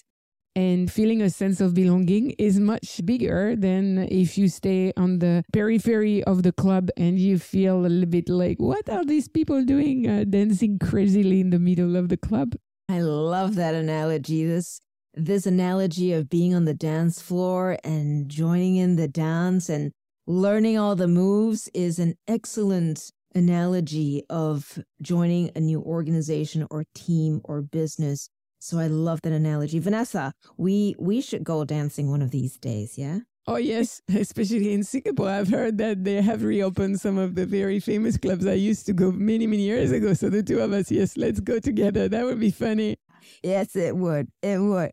and 0.57 0.91
feeling 0.91 1.21
a 1.21 1.31
sense 1.31 1.61
of 1.61 1.75
belonging 1.75 2.31
is 2.39 2.59
much 2.59 3.05
bigger 3.05 3.55
than 3.55 4.09
if 4.11 4.39
you 4.39 4.49
stay 4.49 4.93
on 4.97 5.19
the 5.19 5.45
periphery 5.53 6.25
of 6.25 6.43
the 6.43 6.53
club 6.53 6.89
and 6.97 7.19
you 7.19 7.39
feel 7.39 7.85
a 7.85 7.87
little 7.87 8.07
bit 8.07 8.29
like, 8.29 8.59
what 8.59 8.89
are 8.89 9.05
these 9.05 9.29
people 9.29 9.63
doing 9.65 10.09
uh, 10.09 10.25
dancing 10.29 10.79
crazily 10.79 11.41
in 11.41 11.51
the 11.51 11.59
middle 11.59 11.95
of 11.95 12.09
the 12.09 12.17
club? 12.17 12.57
I 12.89 13.01
love 13.01 13.55
that 13.57 13.75
analogy. 13.75 14.47
This 14.47 14.81
this 15.19 15.47
analogy 15.47 16.13
of 16.13 16.29
being 16.29 16.55
on 16.55 16.67
the 16.67 16.75
dance 16.75 17.23
floor 17.23 17.79
and 17.83 18.29
joining 18.29 18.77
in 18.77 18.97
the 18.97 19.09
dance 19.09 19.71
and 19.71 19.93
learning 20.27 20.79
all 20.79 20.97
the 20.97 21.09
moves 21.09 21.69
is 21.75 21.99
an 21.99 22.15
excellent 22.27 23.11
analogy 23.35 24.23
of 24.31 24.79
joining 25.03 25.51
a 25.55 25.61
new 25.61 25.81
organization 25.83 26.67
or 26.71 26.85
team 26.95 27.41
or 27.45 27.61
business 27.61 28.29
so 28.59 28.79
I 28.79 28.87
love 28.87 29.21
that 29.23 29.33
analogy. 29.33 29.79
Vanessa, 29.79 30.33
we 30.57 30.95
we 30.99 31.21
should 31.21 31.45
go 31.45 31.65
dancing 31.65 32.11
one 32.11 32.23
of 32.23 32.31
these 32.31 32.57
days, 32.57 32.99
yeah? 32.99 33.21
Oh 33.47 33.57
yes, 33.57 34.03
especially 34.15 34.73
in 34.73 34.83
Singapore. 34.83 35.29
I've 35.29 35.49
heard 35.49 35.79
that 35.79 36.05
they 36.05 36.21
have 36.21 36.43
reopened 36.43 37.01
some 37.01 37.19
of 37.19 37.35
the 37.35 37.47
very 37.47 37.81
famous 37.81 38.17
clubs 38.17 38.47
I 38.47 38.55
used 38.55 38.87
to 38.87 38.93
go 38.93 39.13
many, 39.13 39.47
many 39.47 39.63
years 39.63 39.93
ago. 39.93 40.15
So 40.15 40.31
the 40.31 40.43
two 40.43 40.61
of 40.61 40.73
us, 40.73 40.91
yes, 40.91 41.17
let's 41.17 41.41
go 41.41 41.61
together. 41.61 42.09
That 42.09 42.25
would 42.25 42.41
be 42.41 42.51
funny. 42.51 42.97
Yes, 43.43 43.77
it 43.77 43.97
would. 43.97 44.29
It 44.43 44.59
would. 44.59 44.91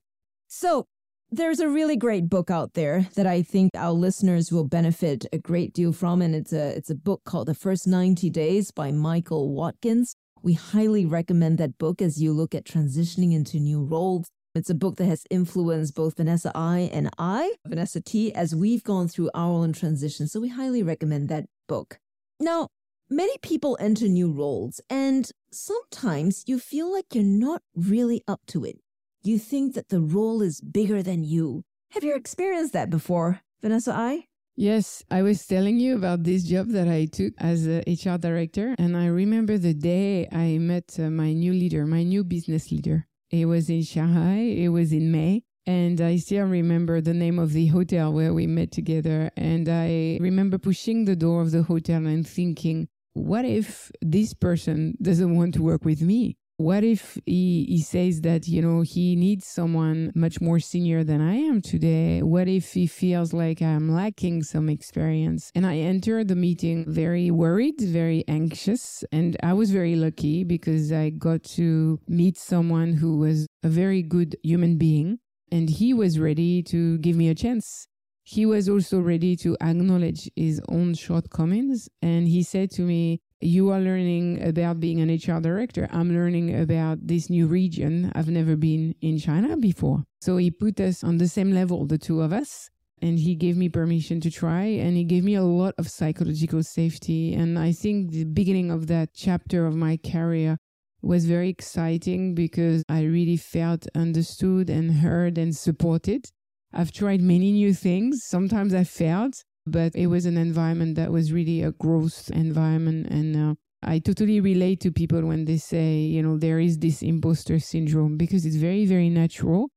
So 0.47 0.85
there's 1.33 1.59
a 1.59 1.67
really 1.67 1.95
great 1.95 2.29
book 2.29 2.51
out 2.51 2.75
there 2.75 3.07
that 3.15 3.25
I 3.25 3.41
think 3.41 3.71
our 3.73 3.91
listeners 3.91 4.51
will 4.51 4.65
benefit 4.65 5.25
a 5.33 5.39
great 5.39 5.73
deal 5.73 5.91
from, 5.91 6.21
and 6.21 6.35
it's 6.35 6.53
a 6.53 6.75
it's 6.77 6.91
a 6.91 6.95
book 6.95 7.23
called 7.25 7.47
The 7.47 7.55
First 7.55 7.87
90 7.87 8.29
Days 8.29 8.69
by 8.69 8.91
Michael 8.91 9.51
Watkins. 9.51 10.15
We 10.43 10.53
highly 10.53 11.05
recommend 11.05 11.57
that 11.57 11.79
book 11.79 12.03
as 12.03 12.21
you 12.21 12.33
look 12.33 12.53
at 12.53 12.65
transitioning 12.65 13.33
into 13.33 13.59
new 13.59 13.83
roles. 13.83 14.27
It's 14.53 14.69
a 14.69 14.75
book 14.75 14.97
that 14.97 15.05
has 15.05 15.25
influenced 15.31 15.95
both 15.95 16.17
Vanessa 16.17 16.51
I 16.53 16.91
and 16.93 17.09
I, 17.17 17.53
Vanessa 17.65 17.99
T, 17.99 18.31
as 18.35 18.53
we've 18.53 18.83
gone 18.83 19.07
through 19.07 19.31
our 19.33 19.49
own 19.49 19.73
transition. 19.73 20.27
So 20.27 20.39
we 20.39 20.49
highly 20.49 20.83
recommend 20.83 21.29
that 21.29 21.45
book. 21.67 21.97
Now, 22.39 22.67
many 23.09 23.35
people 23.41 23.75
enter 23.79 24.07
new 24.07 24.31
roles, 24.31 24.79
and 24.87 25.31
sometimes 25.51 26.43
you 26.45 26.59
feel 26.59 26.93
like 26.93 27.05
you're 27.13 27.23
not 27.23 27.63
really 27.73 28.21
up 28.27 28.41
to 28.49 28.63
it. 28.65 28.82
You 29.25 29.39
think 29.39 29.73
that 29.75 29.87
the 29.87 30.01
role 30.01 30.41
is 30.41 30.59
bigger 30.59 31.01
than 31.01 31.23
you. 31.23 31.63
Have 31.91 32.03
you 32.03 32.13
experienced 32.13 32.73
that 32.73 32.89
before, 32.89 33.39
Vanessa 33.61 33.93
I? 33.93 34.27
Yes, 34.57 35.01
I 35.09 35.21
was 35.21 35.47
telling 35.47 35.79
you 35.79 35.95
about 35.95 36.25
this 36.25 36.43
job 36.43 36.67
that 36.71 36.89
I 36.89 37.05
took 37.05 37.33
as 37.37 37.65
a 37.65 37.79
HR 37.87 38.17
director. 38.17 38.75
And 38.77 38.97
I 38.97 39.05
remember 39.05 39.57
the 39.57 39.73
day 39.73 40.27
I 40.29 40.57
met 40.57 40.99
uh, 40.99 41.09
my 41.09 41.31
new 41.31 41.53
leader, 41.53 41.85
my 41.85 42.03
new 42.03 42.25
business 42.25 42.69
leader. 42.69 43.07
It 43.31 43.45
was 43.45 43.69
in 43.69 43.83
Shanghai, 43.83 44.39
it 44.39 44.67
was 44.67 44.91
in 44.91 45.09
May. 45.09 45.43
And 45.65 46.01
I 46.01 46.17
still 46.17 46.45
remember 46.45 46.99
the 46.99 47.13
name 47.13 47.39
of 47.39 47.53
the 47.53 47.67
hotel 47.67 48.11
where 48.11 48.33
we 48.33 48.45
met 48.45 48.73
together. 48.73 49.31
And 49.37 49.69
I 49.69 50.17
remember 50.19 50.57
pushing 50.57 51.05
the 51.05 51.15
door 51.15 51.41
of 51.41 51.51
the 51.51 51.63
hotel 51.63 52.05
and 52.05 52.27
thinking, 52.27 52.89
what 53.13 53.45
if 53.45 53.89
this 54.01 54.33
person 54.33 54.97
doesn't 55.01 55.33
want 55.33 55.53
to 55.53 55.63
work 55.63 55.85
with 55.85 56.01
me? 56.01 56.35
What 56.57 56.83
if 56.83 57.17
he, 57.25 57.65
he 57.67 57.81
says 57.81 58.21
that, 58.21 58.47
you 58.47 58.61
know, 58.61 58.81
he 58.81 59.15
needs 59.15 59.45
someone 59.47 60.11
much 60.13 60.39
more 60.39 60.59
senior 60.59 61.03
than 61.03 61.19
I 61.19 61.35
am 61.35 61.61
today? 61.61 62.21
What 62.21 62.47
if 62.47 62.73
he 62.73 62.85
feels 62.85 63.33
like 63.33 63.61
I'm 63.61 63.89
lacking 63.91 64.43
some 64.43 64.69
experience? 64.69 65.51
And 65.55 65.65
I 65.65 65.77
entered 65.77 66.27
the 66.27 66.35
meeting 66.35 66.85
very 66.87 67.31
worried, 67.31 67.81
very 67.81 68.23
anxious. 68.27 69.03
And 69.11 69.35
I 69.41 69.53
was 69.53 69.71
very 69.71 69.95
lucky 69.95 70.43
because 70.43 70.91
I 70.91 71.09
got 71.09 71.43
to 71.55 71.99
meet 72.07 72.37
someone 72.37 72.93
who 72.93 73.17
was 73.17 73.47
a 73.63 73.69
very 73.69 74.03
good 74.03 74.37
human 74.43 74.77
being 74.77 75.19
and 75.51 75.69
he 75.69 75.93
was 75.93 76.19
ready 76.19 76.61
to 76.63 76.97
give 76.99 77.15
me 77.15 77.29
a 77.29 77.35
chance. 77.35 77.87
he 78.25 78.45
was 78.45 78.69
also 78.69 78.99
ready 78.99 79.35
to 79.35 79.57
acknowledge 79.61 80.29
his 80.35 80.61
own 80.69 80.93
shortcomings. 80.93 81.89
And 82.01 82.27
he 82.27 82.41
said 82.43 82.71
to 82.71 82.81
me, 82.83 83.19
You 83.43 83.71
are 83.71 83.79
learning 83.79 84.41
about 84.41 84.79
being 84.79 85.01
an 85.01 85.09
HR 85.09 85.41
director. 85.41 85.89
I'm 85.91 86.13
learning 86.13 86.61
about 86.61 87.05
this 87.05 87.29
new 87.29 87.45
region. 87.45 88.09
I've 88.15 88.29
never 88.29 88.55
been 88.55 88.95
in 89.01 89.19
China 89.19 89.57
before. 89.57 90.05
So 90.21 90.37
he 90.37 90.49
put 90.49 90.79
us 90.79 91.03
on 91.03 91.17
the 91.17 91.27
same 91.27 91.51
level, 91.51 91.85
the 91.85 91.97
two 91.97 92.21
of 92.21 92.31
us. 92.31 92.69
And 93.01 93.19
he 93.19 93.35
gave 93.35 93.57
me 93.57 93.67
permission 93.67 94.21
to 94.21 94.31
try, 94.31 94.63
and 94.63 94.95
he 94.95 95.03
gave 95.03 95.25
me 95.25 95.35
a 95.35 95.43
lot 95.43 95.73
of 95.77 95.89
psychological 95.89 96.63
safety. 96.63 97.33
And 97.33 97.59
I 97.59 97.73
think 97.73 98.11
the 98.11 98.23
beginning 98.23 98.71
of 98.71 98.87
that 98.87 99.09
chapter 99.13 99.65
of 99.65 99.75
my 99.75 99.97
career 99.97 100.57
was 101.01 101.25
very 101.25 101.49
exciting 101.49 102.33
because 102.33 102.81
I 102.87 103.01
really 103.03 103.35
felt 103.35 103.87
understood 103.93 104.69
and 104.69 104.89
heard 104.89 105.37
and 105.37 105.53
supported. 105.53 106.27
I've 106.71 106.93
tried 106.93 107.19
many 107.19 107.51
new 107.51 107.73
things. 107.73 108.23
Sometimes 108.23 108.73
I 108.73 108.85
failed, 108.85 109.35
but 109.65 109.95
it 109.95 110.07
was 110.07 110.25
an 110.25 110.37
environment 110.37 110.95
that 110.95 111.11
was 111.11 111.31
really 111.31 111.61
a 111.61 111.71
growth 111.71 112.29
environment. 112.33 113.07
And 113.07 113.35
uh, 113.35 113.55
I 113.81 113.99
totally 113.99 114.39
relate 114.39 114.79
to 114.81 114.91
people 114.91 115.21
when 115.21 115.45
they 115.45 115.57
say, 115.57 115.97
you 115.97 116.21
know, 116.21 116.37
there 116.37 116.59
is 116.59 116.79
this 116.79 117.01
imposter 117.01 117.59
syndrome 117.59 118.17
because 118.17 118.45
it's 118.45 118.55
very, 118.55 118.85
very 118.85 119.09
natural. 119.09 119.69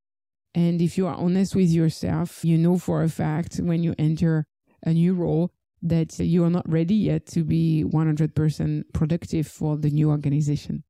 And 0.55 0.81
if 0.81 0.97
you 0.97 1.07
are 1.07 1.14
honest 1.14 1.55
with 1.55 1.71
yourself, 1.71 2.45
you 2.45 2.57
know 2.57 2.78
for 2.78 3.02
a 3.02 3.09
fact 3.09 3.57
when 3.57 3.83
you 3.83 3.95
enter 3.99 4.47
a 4.85 4.93
new 4.93 5.14
role 5.14 5.52
that 5.83 6.19
you 6.19 6.45
are 6.45 6.50
not 6.50 6.69
ready 6.69 6.95
yet 6.95 7.26
to 7.26 7.45
be 7.45 7.85
100% 7.87 8.83
productive 8.93 9.47
for 9.47 9.76
the 9.76 9.90
new 9.90 10.11
organization. 10.11 10.83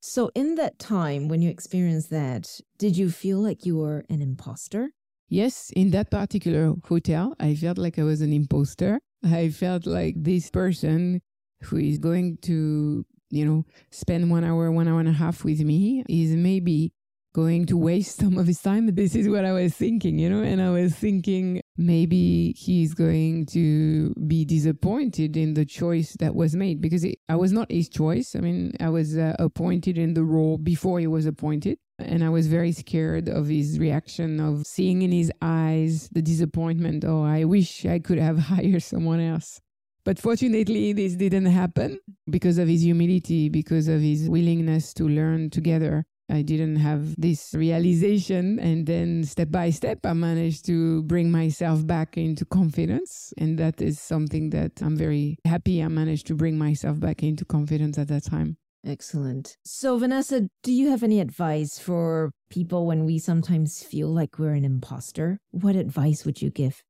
So, 0.00 0.30
in 0.34 0.54
that 0.56 0.78
time 0.78 1.28
when 1.28 1.42
you 1.42 1.50
experienced 1.50 2.10
that, 2.10 2.60
did 2.78 2.96
you 2.96 3.10
feel 3.10 3.40
like 3.40 3.64
you 3.64 3.78
were 3.78 4.04
an 4.08 4.22
imposter? 4.22 4.90
Yes, 5.28 5.70
in 5.74 5.90
that 5.90 6.10
particular 6.10 6.74
hotel, 6.84 7.34
I 7.40 7.54
felt 7.56 7.78
like 7.78 7.98
I 7.98 8.04
was 8.04 8.20
an 8.20 8.32
imposter. 8.32 9.00
I 9.24 9.48
felt 9.48 9.86
like 9.86 10.14
this 10.16 10.50
person 10.50 11.20
who 11.64 11.78
is 11.78 11.98
going 11.98 12.38
to, 12.42 13.04
you 13.30 13.44
know, 13.44 13.64
spend 13.90 14.30
one 14.30 14.44
hour, 14.44 14.70
one 14.70 14.86
hour 14.86 15.00
and 15.00 15.08
a 15.08 15.12
half 15.12 15.42
with 15.42 15.60
me 15.60 16.04
is 16.08 16.30
maybe 16.36 16.92
going 17.34 17.66
to 17.66 17.76
waste 17.76 18.16
some 18.20 18.38
of 18.38 18.46
his 18.46 18.62
time. 18.62 18.86
This 18.94 19.16
is 19.16 19.28
what 19.28 19.44
I 19.44 19.52
was 19.52 19.74
thinking, 19.74 20.18
you 20.18 20.30
know, 20.30 20.42
and 20.42 20.62
I 20.62 20.70
was 20.70 20.94
thinking 20.94 21.60
maybe 21.76 22.52
he's 22.56 22.94
going 22.94 23.46
to 23.46 24.14
be 24.26 24.44
disappointed 24.44 25.36
in 25.36 25.54
the 25.54 25.64
choice 25.64 26.16
that 26.18 26.34
was 26.34 26.56
made 26.56 26.80
because 26.80 27.04
it, 27.04 27.18
I 27.28 27.36
was 27.36 27.52
not 27.52 27.70
his 27.70 27.88
choice. 27.88 28.34
I 28.34 28.40
mean, 28.40 28.72
I 28.80 28.88
was 28.88 29.16
uh, 29.16 29.36
appointed 29.38 29.98
in 29.98 30.14
the 30.14 30.24
role 30.24 30.58
before 30.58 31.00
he 31.00 31.06
was 31.06 31.26
appointed. 31.26 31.78
And 31.98 32.22
I 32.22 32.28
was 32.28 32.46
very 32.46 32.72
scared 32.72 33.28
of 33.28 33.48
his 33.48 33.78
reaction 33.78 34.38
of 34.38 34.66
seeing 34.66 35.00
in 35.02 35.12
his 35.12 35.32
eyes 35.40 36.10
the 36.12 36.20
disappointment. 36.20 37.04
Oh, 37.06 37.22
I 37.22 37.44
wish 37.44 37.86
I 37.86 37.98
could 37.98 38.18
have 38.18 38.38
hired 38.50 38.82
someone 38.82 39.20
else. 39.20 39.60
But 40.04 40.18
fortunately, 40.18 40.92
this 40.92 41.16
didn't 41.16 41.46
happen 41.46 41.98
because 42.30 42.58
of 42.58 42.68
his 42.68 42.82
humility, 42.82 43.48
because 43.48 43.88
of 43.88 44.00
his 44.00 44.28
willingness 44.28 44.94
to 44.94 45.08
learn 45.08 45.50
together. 45.50 46.04
I 46.28 46.42
didn't 46.42 46.76
have 46.76 47.14
this 47.16 47.54
realization. 47.54 48.58
And 48.58 48.86
then 48.86 49.24
step 49.24 49.50
by 49.50 49.70
step, 49.70 50.04
I 50.04 50.12
managed 50.12 50.66
to 50.66 51.02
bring 51.04 51.30
myself 51.30 51.86
back 51.86 52.16
into 52.16 52.44
confidence. 52.44 53.32
And 53.38 53.58
that 53.58 53.80
is 53.80 54.00
something 54.00 54.50
that 54.50 54.72
I'm 54.82 54.96
very 54.96 55.38
happy 55.44 55.82
I 55.82 55.88
managed 55.88 56.26
to 56.28 56.34
bring 56.34 56.58
myself 56.58 56.98
back 56.98 57.22
into 57.22 57.44
confidence 57.44 57.98
at 57.98 58.08
that 58.08 58.24
time. 58.24 58.56
Excellent. 58.84 59.56
So, 59.64 59.98
Vanessa, 59.98 60.48
do 60.62 60.72
you 60.72 60.90
have 60.90 61.02
any 61.02 61.20
advice 61.20 61.78
for 61.78 62.30
people 62.50 62.86
when 62.86 63.04
we 63.04 63.18
sometimes 63.18 63.82
feel 63.82 64.08
like 64.08 64.38
we're 64.38 64.54
an 64.54 64.64
imposter? 64.64 65.38
What 65.50 65.74
advice 65.74 66.24
would 66.24 66.40
you 66.40 66.50
give? 66.50 66.82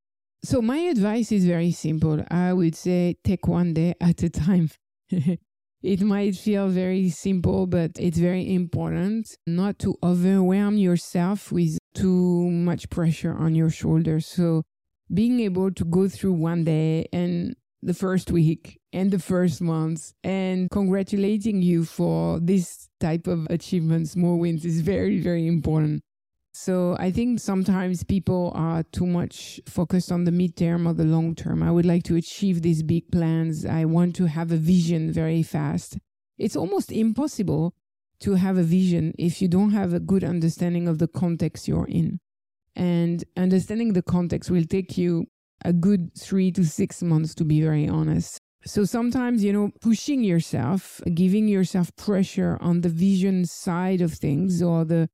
So, 0.44 0.60
my 0.60 0.76
advice 0.76 1.32
is 1.32 1.46
very 1.46 1.72
simple. 1.72 2.22
I 2.30 2.52
would 2.52 2.74
say 2.74 3.16
take 3.24 3.48
one 3.48 3.72
day 3.72 3.94
at 4.00 4.22
a 4.22 4.28
time. 4.28 4.70
it 5.82 6.00
might 6.00 6.36
feel 6.36 6.68
very 6.68 7.08
simple, 7.10 7.66
but 7.66 7.92
it's 7.98 8.18
very 8.18 8.54
important 8.54 9.36
not 9.46 9.78
to 9.80 9.96
overwhelm 10.02 10.76
yourself 10.76 11.52
with 11.52 11.78
too 11.94 12.50
much 12.50 12.90
pressure 12.90 13.34
on 13.34 13.54
your 13.54 13.70
shoulders. 13.70 14.26
So, 14.26 14.62
being 15.12 15.40
able 15.40 15.70
to 15.70 15.84
go 15.84 16.08
through 16.08 16.32
one 16.32 16.64
day 16.64 17.06
and 17.12 17.54
the 17.82 17.94
first 17.94 18.32
week 18.32 18.80
and 18.92 19.10
the 19.12 19.18
first 19.18 19.60
months 19.60 20.12
and 20.24 20.68
congratulating 20.70 21.62
you 21.62 21.84
for 21.84 22.40
this 22.40 22.88
type 22.98 23.26
of 23.28 23.46
achievement, 23.48 24.08
small 24.08 24.38
wins 24.38 24.64
is 24.64 24.80
very, 24.80 25.20
very 25.20 25.46
important. 25.46 26.02
So 26.58 26.96
I 26.98 27.10
think 27.10 27.38
sometimes 27.38 28.02
people 28.02 28.50
are 28.54 28.82
too 28.82 29.04
much 29.04 29.60
focused 29.68 30.10
on 30.10 30.24
the 30.24 30.30
midterm 30.30 30.88
or 30.88 30.94
the 30.94 31.04
long 31.04 31.34
term. 31.34 31.62
I 31.62 31.70
would 31.70 31.84
like 31.84 32.02
to 32.04 32.16
achieve 32.16 32.62
these 32.62 32.82
big 32.82 33.12
plans. 33.12 33.66
I 33.66 33.84
want 33.84 34.16
to 34.16 34.24
have 34.24 34.50
a 34.50 34.56
vision 34.56 35.12
very 35.12 35.42
fast. 35.42 35.98
It's 36.38 36.56
almost 36.56 36.90
impossible 36.90 37.74
to 38.20 38.36
have 38.36 38.56
a 38.56 38.62
vision 38.62 39.12
if 39.18 39.42
you 39.42 39.48
don't 39.48 39.72
have 39.72 39.92
a 39.92 40.00
good 40.00 40.24
understanding 40.24 40.88
of 40.88 40.98
the 40.98 41.06
context 41.06 41.68
you're 41.68 41.88
in. 41.88 42.20
And 42.74 43.22
understanding 43.36 43.92
the 43.92 44.02
context 44.02 44.50
will 44.50 44.64
take 44.64 44.96
you 44.96 45.26
a 45.62 45.74
good 45.74 46.14
three 46.18 46.50
to 46.52 46.64
six 46.64 47.02
months, 47.02 47.34
to 47.34 47.44
be 47.44 47.60
very 47.60 47.86
honest. 47.86 48.40
So 48.64 48.84
sometimes, 48.84 49.44
you 49.44 49.52
know, 49.52 49.72
pushing 49.82 50.24
yourself, 50.24 51.02
giving 51.12 51.48
yourself 51.48 51.94
pressure 51.96 52.56
on 52.62 52.80
the 52.80 52.88
vision 52.88 53.44
side 53.44 54.00
of 54.00 54.14
things 54.14 54.62
or 54.62 54.86
the, 54.86 55.10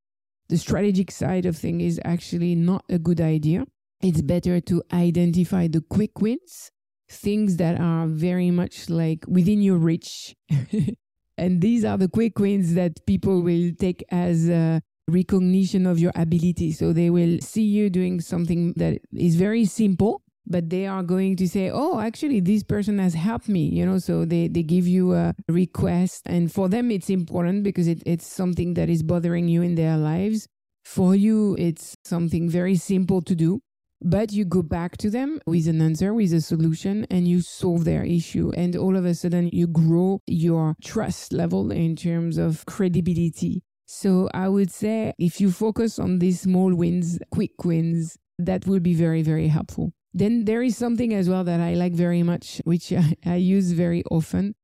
the 0.53 0.59
strategic 0.59 1.11
side 1.11 1.47
of 1.47 1.57
things 1.57 1.83
is 1.83 2.01
actually 2.05 2.55
not 2.55 2.85
a 2.91 2.99
good 2.99 3.23
idea. 3.23 3.65
It's 4.03 4.21
better 4.21 4.61
to 4.61 4.83
identify 4.93 5.67
the 5.67 5.81
quick 5.81 6.21
wins, 6.21 6.71
things 7.09 7.57
that 7.57 7.81
are 7.81 8.07
very 8.07 8.51
much 8.51 8.91
like 8.91 9.25
within 9.27 9.62
your 9.62 9.79
reach. 9.79 10.37
and 11.38 11.62
these 11.62 11.87
are 11.87 11.97
the 11.97 12.09
quick 12.09 12.38
wins 12.38 12.75
that 12.75 13.01
people 13.07 13.41
will 13.41 13.73
take 13.79 14.05
as 14.11 14.51
a 14.51 14.83
recognition 15.09 15.87
of 15.87 15.99
your 15.99 16.12
ability. 16.15 16.73
So 16.73 16.93
they 16.93 17.09
will 17.09 17.38
see 17.41 17.65
you 17.65 17.88
doing 17.88 18.21
something 18.21 18.75
that 18.77 19.01
is 19.11 19.37
very 19.37 19.65
simple 19.65 20.21
but 20.46 20.70
they 20.70 20.87
are 20.87 21.02
going 21.02 21.37
to 21.37 21.48
say 21.48 21.70
oh 21.70 22.00
actually 22.00 22.40
this 22.40 22.62
person 22.62 22.98
has 22.98 23.14
helped 23.14 23.48
me 23.48 23.64
you 23.64 23.87
know 23.87 23.98
so 23.98 24.24
they, 24.24 24.48
they 24.48 24.62
give 24.62 24.87
you 24.87 25.14
a 25.14 25.35
request. 25.48 26.22
And 26.26 26.52
for 26.52 26.68
them 26.68 26.90
it's 26.90 27.11
important 27.11 27.62
because 27.62 27.88
it, 27.88 28.02
it's 28.05 28.26
something 28.26 28.74
that 28.74 28.88
is 28.88 29.02
bothering 29.02 29.48
you 29.48 29.62
in 29.62 29.74
their 29.74 29.96
lives. 29.96 30.48
For 30.85 31.14
you 31.14 31.57
it's 31.59 31.96
something 32.05 32.48
very 32.48 32.76
simple 32.76 33.22
to 33.22 33.35
do 33.35 33.61
but 34.05 34.33
you 34.33 34.44
go 34.44 34.62
back 34.62 34.96
to 34.96 35.11
them 35.11 35.38
with 35.46 35.68
an 35.68 35.81
answer 35.81 36.12
with 36.12 36.33
a 36.33 36.40
solution 36.40 37.07
and 37.09 37.28
you 37.28 37.40
solve 37.40 37.85
their 37.85 38.02
issue. 38.02 38.50
And 38.57 38.74
all 38.74 38.96
of 38.96 39.05
a 39.05 39.14
sudden 39.14 39.48
you 39.52 39.68
grow 39.68 40.20
your 40.26 40.74
trust 40.83 41.33
level 41.33 41.70
in 41.70 41.94
terms 41.94 42.37
of 42.37 42.66
credibility. 42.66 43.62
So 43.87 44.28
i 44.35 44.48
would 44.48 44.72
say 44.72 45.12
if 45.18 45.40
you 45.40 45.52
focus 45.52 45.98
on 45.98 46.18
these 46.18 46.40
small 46.40 46.74
wins 46.74 47.18
quick 47.31 47.64
wins 47.64 48.16
that 48.38 48.66
will 48.66 48.81
be 48.81 48.94
very 48.94 49.22
very 49.22 49.48
helpful 49.48 49.92
then 50.14 50.44
there 50.44 50.62
is 50.62 50.77
something 50.77 51.14
as 51.14 51.29
well 51.29 51.44
that 51.44 51.61
I 51.61 51.75
like 51.75 51.92
very 51.92 52.22
much, 52.22 52.61
which 52.64 52.92
I, 52.92 53.16
I 53.25 53.37
use 53.37 53.72
very 53.72 54.03
often. 54.11 54.55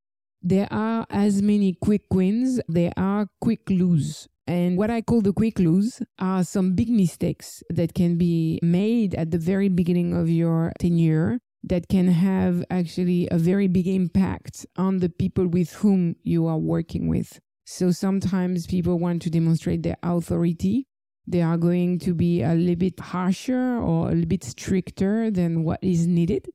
There 0.43 0.69
are 0.71 1.07
as 1.11 1.43
many 1.43 1.75
quick 1.75 2.03
wins, 2.13 2.61
there 2.69 2.93
are 2.97 3.29
quick 3.41 3.69
lose. 3.69 4.29
And 4.47 4.79
what 4.79 4.91
I 4.91 5.03
call 5.03 5.21
the 5.21 5.33
quick 5.33 5.59
lose 5.59 6.01
are 6.19 6.43
some 6.43 6.75
big 6.75 6.89
mistakes 6.89 7.63
that 7.69 7.93
can 7.93 8.17
be 8.17 8.59
made 8.63 9.15
at 9.15 9.31
the 9.31 9.39
very 9.39 9.69
beginning 9.69 10.15
of 10.15 10.31
your 10.31 10.73
tenure 10.79 11.41
that 11.65 11.89
can 11.89 12.09
have 12.09 12.65
actually 12.71 13.29
a 13.31 13.37
very 13.37 13.69
big 13.69 13.87
impact 13.87 14.65
on 14.77 14.99
the 14.99 15.09
people 15.09 15.47
with 15.47 15.73
whom 15.75 16.17
you 16.23 16.47
are 16.47 16.57
working 16.57 17.09
with. 17.09 17.41
So 17.67 17.91
sometimes 17.91 18.67
people 18.67 18.99
want 18.99 19.21
to 19.23 19.31
demonstrate 19.31 19.83
their 19.83 19.99
authority 20.03 20.87
they 21.29 21.43
are 21.43 21.57
going 21.57 21.99
to 22.01 22.15
be 22.15 22.43
a 22.43 22.55
little 22.55 22.77
bit 22.77 22.99
harsher 22.99 23.79
or 23.79 24.09
a 24.09 24.13
little 24.13 24.27
bit 24.27 24.45
stricter 24.45 25.31
than 25.31 25.65
what 25.65 25.79
is 25.83 26.07
needed. 26.07 26.47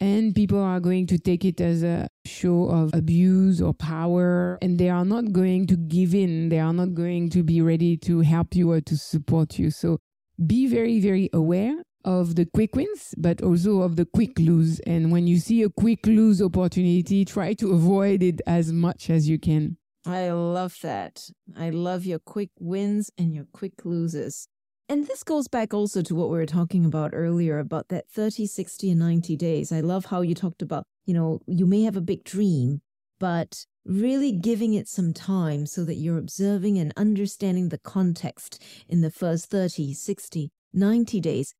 And 0.00 0.34
people 0.34 0.60
are 0.60 0.80
going 0.80 1.06
to 1.06 1.18
take 1.18 1.44
it 1.44 1.60
as 1.60 1.82
a 1.82 2.08
show 2.26 2.68
of 2.68 2.92
abuse 2.94 3.62
or 3.62 3.72
power, 3.72 4.58
and 4.60 4.78
they 4.78 4.90
are 4.90 5.04
not 5.04 5.32
going 5.32 5.66
to 5.68 5.76
give 5.76 6.14
in. 6.14 6.48
They 6.48 6.58
are 6.58 6.72
not 6.72 6.94
going 6.94 7.30
to 7.30 7.42
be 7.42 7.60
ready 7.60 7.96
to 7.98 8.20
help 8.20 8.54
you 8.54 8.72
or 8.72 8.80
to 8.82 8.96
support 8.96 9.58
you. 9.58 9.70
So 9.70 9.98
be 10.44 10.66
very, 10.66 11.00
very 11.00 11.30
aware 11.32 11.76
of 12.04 12.34
the 12.34 12.44
quick 12.44 12.76
wins, 12.76 13.14
but 13.16 13.40
also 13.40 13.80
of 13.80 13.96
the 13.96 14.04
quick 14.04 14.38
lose. 14.38 14.80
And 14.80 15.10
when 15.10 15.26
you 15.26 15.38
see 15.38 15.62
a 15.62 15.70
quick 15.70 16.06
lose 16.06 16.42
opportunity, 16.42 17.24
try 17.24 17.54
to 17.54 17.72
avoid 17.72 18.22
it 18.22 18.42
as 18.46 18.72
much 18.72 19.08
as 19.10 19.28
you 19.28 19.38
can. 19.38 19.78
I 20.06 20.30
love 20.30 20.78
that. 20.82 21.30
I 21.56 21.70
love 21.70 22.04
your 22.04 22.18
quick 22.18 22.50
wins 22.58 23.10
and 23.16 23.34
your 23.34 23.46
quick 23.52 23.84
loses. 23.84 24.48
And 24.88 25.06
this 25.06 25.22
goes 25.22 25.48
back 25.48 25.72
also 25.72 26.02
to 26.02 26.14
what 26.14 26.28
we 26.28 26.36
were 26.36 26.44
talking 26.44 26.84
about 26.84 27.12
earlier 27.14 27.58
about 27.58 27.88
that 27.88 28.10
30, 28.10 28.46
60, 28.46 28.90
and 28.90 29.00
90 29.00 29.36
days. 29.36 29.72
I 29.72 29.80
love 29.80 30.06
how 30.06 30.20
you 30.20 30.34
talked 30.34 30.60
about, 30.60 30.84
you 31.06 31.14
know, 31.14 31.40
you 31.46 31.64
may 31.64 31.82
have 31.82 31.96
a 31.96 32.02
big 32.02 32.22
dream, 32.22 32.82
but 33.18 33.64
really 33.86 34.30
giving 34.30 34.74
it 34.74 34.86
some 34.86 35.14
time 35.14 35.64
so 35.64 35.84
that 35.84 35.94
you're 35.94 36.18
observing 36.18 36.78
and 36.78 36.92
understanding 36.96 37.70
the 37.70 37.78
context 37.78 38.62
in 38.86 39.00
the 39.00 39.10
first 39.10 39.46
30, 39.46 39.94
60, 39.94 40.50
90 40.74 41.20
days. 41.20 41.54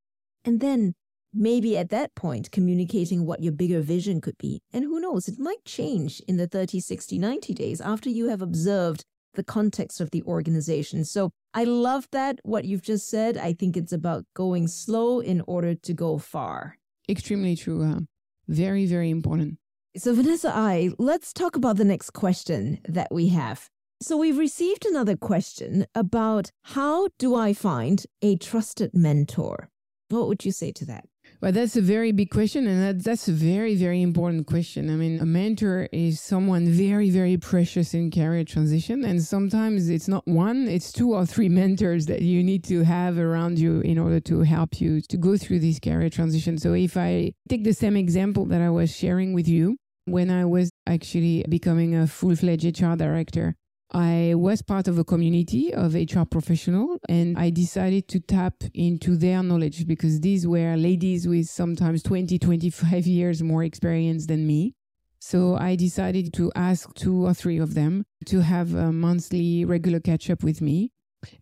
And 0.44 0.61
then 0.61 0.94
maybe 1.35 1.77
at 1.77 1.90
that 1.90 2.14
point 2.14 2.51
communicating 2.51 3.27
what 3.27 3.42
your 3.42 3.53
bigger 3.53 3.81
vision 3.81 4.20
could 4.20 4.38
be. 4.38 4.61
And 4.73 4.85
who 4.85 5.01
knows, 5.01 5.29
it 5.29 5.38
might 5.38 5.64
change 5.64 6.20
in 6.29 6.37
the 6.37 6.47
30, 6.47 6.81
60, 6.81 7.18
90 7.18 7.55
days 7.55 7.81
after 7.81 8.09
you 8.09 8.29
have 8.29 8.42
observed 8.42 9.05
the 9.35 9.44
context 9.44 10.01
of 10.01 10.11
the 10.11 10.23
organization. 10.23 11.05
So 11.05 11.31
I 11.53 11.64
love 11.64 12.09
that, 12.12 12.38
what 12.42 12.64
you've 12.64 12.83
just 12.83 13.09
said. 13.09 13.37
I 13.37 13.53
think 13.53 13.77
it's 13.77 13.92
about 13.92 14.25
going 14.35 14.68
slow 14.68 15.20
in 15.20 15.42
order 15.47 15.75
to 15.75 15.92
go 15.92 16.18
far. 16.18 16.77
Extremely 17.09 17.57
true. 17.57 17.83
Uh, 17.83 18.01
very, 18.49 18.87
very 18.87 19.11
important. 19.11 19.59
So, 19.97 20.12
Vanessa 20.12 20.51
I, 20.53 20.90
let's 20.99 21.33
talk 21.33 21.55
about 21.55 21.77
the 21.77 21.85
next 21.85 22.11
question 22.11 22.81
that 22.88 23.09
we 23.12 23.29
have. 23.29 23.70
So, 24.03 24.16
we've 24.16 24.38
received 24.38 24.85
another 24.85 25.16
question 25.16 25.87
about 25.94 26.51
how 26.62 27.09
do 27.18 27.37
I 27.37 27.53
find 27.53 28.05
a 28.20 28.37
trusted 28.37 28.92
mentor? 28.92 29.70
What 30.09 30.27
would 30.27 30.44
you 30.44 30.51
say 30.51 30.73
to 30.73 30.85
that? 30.87 31.05
Well, 31.44 31.52
that's 31.52 31.76
a 31.76 31.83
very 31.83 32.11
big 32.11 32.30
question, 32.30 32.66
and 32.66 32.83
that, 32.83 33.04
that's 33.04 33.28
a 33.28 33.33
very, 33.33 33.76
very 33.76 34.00
important 34.00 34.46
question. 34.46 34.88
I 34.88 34.94
mean, 34.94 35.20
a 35.20 35.26
mentor 35.26 35.90
is 35.92 36.18
someone 36.18 36.66
very, 36.68 37.11
very 37.11 37.37
precious 37.37 37.92
in 37.92 38.11
career 38.11 38.44
transition, 38.44 39.04
and 39.04 39.22
sometimes 39.22 39.90
it's 39.90 40.09
not 40.09 40.26
one, 40.26 40.66
it's 40.68 40.90
two 40.90 41.12
or 41.12 41.26
three 41.26 41.48
mentors 41.61 42.07
that 42.07 42.22
you 42.22 42.42
need 42.42 42.64
to 42.64 42.83
have 42.85 43.18
around 43.18 43.59
you 43.59 43.83
in 43.83 43.98
order 43.98 44.20
to 44.20 44.40
help 44.40 44.80
you 44.80 45.02
to 45.02 45.18
go 45.18 45.37
through 45.37 45.59
this 45.59 45.78
career 45.78 46.09
transition. 46.09 46.57
So, 46.57 46.72
if 46.72 46.96
I 46.96 47.35
take 47.46 47.64
the 47.64 47.74
same 47.74 47.98
example 47.98 48.46
that 48.46 48.62
I 48.62 48.70
was 48.70 48.96
sharing 48.96 49.35
with 49.35 49.46
you, 49.46 49.76
when 50.07 50.30
I 50.30 50.46
was 50.46 50.70
actually 50.87 51.44
becoming 51.50 51.94
a 51.94 52.07
full 52.07 52.35
fledged 52.37 52.80
HR 52.80 52.96
director, 52.96 53.54
I 53.94 54.35
was 54.35 54.61
part 54.61 54.88
of 54.88 54.98
a 54.98 55.04
community 55.04 55.72
of 55.72 55.94
HR 55.94 56.24
professional 56.28 56.98
and 57.09 57.38
I 57.38 57.50
decided 57.50 58.09
to 58.09 58.18
tap 58.18 58.54
into 58.74 59.16
their 59.16 59.40
knowledge 59.40 59.87
because 59.87 60.20
these 60.20 60.48
were 60.48 60.74
ladies 60.76 61.28
with 61.28 61.46
sometimes 61.46 62.02
20, 62.02 62.37
25 62.40 63.07
years 63.07 63.40
more 63.40 63.62
experience 63.62 64.26
than 64.26 64.48
me. 64.48 64.74
So 65.20 65.57
I 65.57 65.76
decided 65.76 66.35
to 66.35 66.50
ask 66.57 66.92
two 66.94 67.24
or 67.24 67.35
three 67.35 67.59
of 67.59 67.74
them 67.74 68.04
to 68.26 68.40
have 68.40 68.74
a 68.74 68.90
monthly 68.90 69.64
regular 69.64 70.00
catch 70.00 70.28
up 70.28 70.42
with 70.42 70.61
me. 70.61 70.90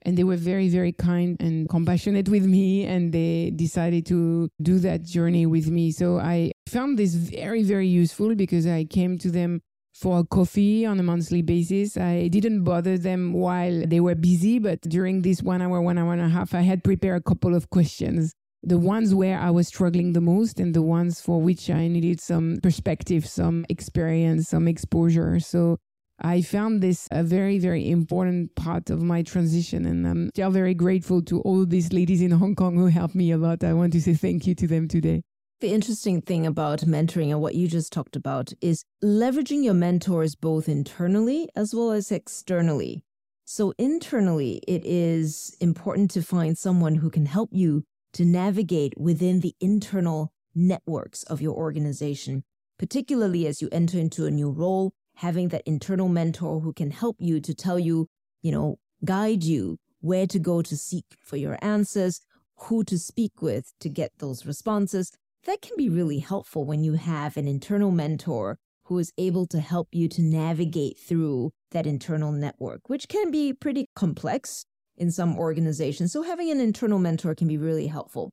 And 0.02 0.18
they 0.18 0.22
were 0.22 0.36
very, 0.36 0.68
very 0.68 0.92
kind 0.92 1.40
and 1.40 1.68
compassionate 1.70 2.28
with 2.28 2.44
me. 2.44 2.84
And 2.84 3.12
they 3.12 3.50
decided 3.56 4.04
to 4.06 4.50
do 4.60 4.78
that 4.80 5.04
journey 5.04 5.46
with 5.46 5.70
me. 5.70 5.90
So 5.90 6.18
I 6.18 6.52
found 6.68 6.98
this 6.98 7.14
very, 7.14 7.62
very 7.62 7.88
useful 7.88 8.34
because 8.34 8.66
I 8.66 8.84
came 8.84 9.16
to 9.18 9.30
them 9.30 9.62
for 10.02 10.24
coffee 10.24 10.84
on 10.84 10.98
a 10.98 11.02
monthly 11.04 11.42
basis. 11.42 11.96
I 11.96 12.26
didn't 12.26 12.64
bother 12.64 12.98
them 12.98 13.32
while 13.32 13.86
they 13.86 14.00
were 14.00 14.16
busy, 14.16 14.58
but 14.58 14.80
during 14.80 15.22
this 15.22 15.44
one 15.44 15.62
hour, 15.62 15.80
one 15.80 15.96
hour 15.96 16.12
and 16.12 16.20
a 16.20 16.28
half, 16.28 16.54
I 16.54 16.62
had 16.62 16.82
prepared 16.82 17.20
a 17.20 17.22
couple 17.22 17.54
of 17.54 17.70
questions. 17.70 18.34
The 18.64 18.78
ones 18.78 19.14
where 19.14 19.38
I 19.38 19.50
was 19.50 19.68
struggling 19.68 20.12
the 20.12 20.20
most 20.20 20.58
and 20.58 20.74
the 20.74 20.82
ones 20.82 21.20
for 21.20 21.40
which 21.40 21.70
I 21.70 21.86
needed 21.86 22.20
some 22.20 22.58
perspective, 22.64 23.26
some 23.26 23.64
experience, 23.68 24.48
some 24.48 24.66
exposure. 24.66 25.38
So 25.38 25.78
I 26.20 26.42
found 26.42 26.80
this 26.80 27.06
a 27.12 27.22
very, 27.22 27.60
very 27.60 27.88
important 27.88 28.56
part 28.56 28.90
of 28.90 29.02
my 29.02 29.22
transition. 29.22 29.86
And 29.86 30.04
I'm 30.06 30.30
still 30.30 30.50
very 30.50 30.74
grateful 30.74 31.22
to 31.22 31.40
all 31.42 31.64
these 31.64 31.92
ladies 31.92 32.22
in 32.22 32.32
Hong 32.32 32.56
Kong 32.56 32.74
who 32.74 32.86
helped 32.86 33.14
me 33.14 33.30
a 33.30 33.38
lot. 33.38 33.62
I 33.62 33.72
want 33.72 33.92
to 33.92 34.02
say 34.02 34.14
thank 34.14 34.48
you 34.48 34.56
to 34.56 34.66
them 34.66 34.88
today. 34.88 35.22
The 35.62 35.72
interesting 35.72 36.20
thing 36.20 36.44
about 36.44 36.80
mentoring 36.80 37.30
and 37.30 37.40
what 37.40 37.54
you 37.54 37.68
just 37.68 37.92
talked 37.92 38.16
about 38.16 38.52
is 38.60 38.84
leveraging 39.00 39.62
your 39.62 39.74
mentors 39.74 40.34
both 40.34 40.68
internally 40.68 41.48
as 41.54 41.72
well 41.72 41.92
as 41.92 42.10
externally. 42.10 43.04
So, 43.44 43.72
internally, 43.78 44.60
it 44.66 44.84
is 44.84 45.56
important 45.60 46.10
to 46.10 46.20
find 46.20 46.58
someone 46.58 46.96
who 46.96 47.10
can 47.10 47.26
help 47.26 47.50
you 47.52 47.84
to 48.14 48.24
navigate 48.24 48.94
within 48.98 49.38
the 49.38 49.54
internal 49.60 50.32
networks 50.52 51.22
of 51.22 51.40
your 51.40 51.54
organization, 51.54 52.42
particularly 52.76 53.46
as 53.46 53.62
you 53.62 53.68
enter 53.70 54.00
into 54.00 54.26
a 54.26 54.32
new 54.32 54.50
role, 54.50 54.92
having 55.14 55.46
that 55.50 55.62
internal 55.64 56.08
mentor 56.08 56.58
who 56.58 56.72
can 56.72 56.90
help 56.90 57.18
you 57.20 57.38
to 57.38 57.54
tell 57.54 57.78
you, 57.78 58.08
you 58.42 58.50
know, 58.50 58.80
guide 59.04 59.44
you 59.44 59.78
where 60.00 60.26
to 60.26 60.40
go 60.40 60.60
to 60.60 60.76
seek 60.76 61.04
for 61.22 61.36
your 61.36 61.56
answers, 61.62 62.20
who 62.56 62.82
to 62.82 62.98
speak 62.98 63.40
with 63.40 63.72
to 63.78 63.88
get 63.88 64.10
those 64.18 64.44
responses, 64.44 65.12
that 65.44 65.60
can 65.62 65.76
be 65.76 65.88
really 65.88 66.18
helpful 66.18 66.64
when 66.64 66.84
you 66.84 66.94
have 66.94 67.36
an 67.36 67.48
internal 67.48 67.90
mentor 67.90 68.58
who 68.84 68.98
is 68.98 69.12
able 69.16 69.46
to 69.46 69.60
help 69.60 69.88
you 69.92 70.08
to 70.08 70.22
navigate 70.22 70.98
through 70.98 71.50
that 71.70 71.86
internal 71.86 72.32
network, 72.32 72.88
which 72.88 73.08
can 73.08 73.30
be 73.30 73.52
pretty 73.52 73.86
complex 73.96 74.64
in 74.96 75.10
some 75.10 75.38
organizations. 75.38 76.12
So, 76.12 76.22
having 76.22 76.50
an 76.50 76.60
internal 76.60 76.98
mentor 76.98 77.34
can 77.34 77.48
be 77.48 77.56
really 77.56 77.86
helpful. 77.86 78.30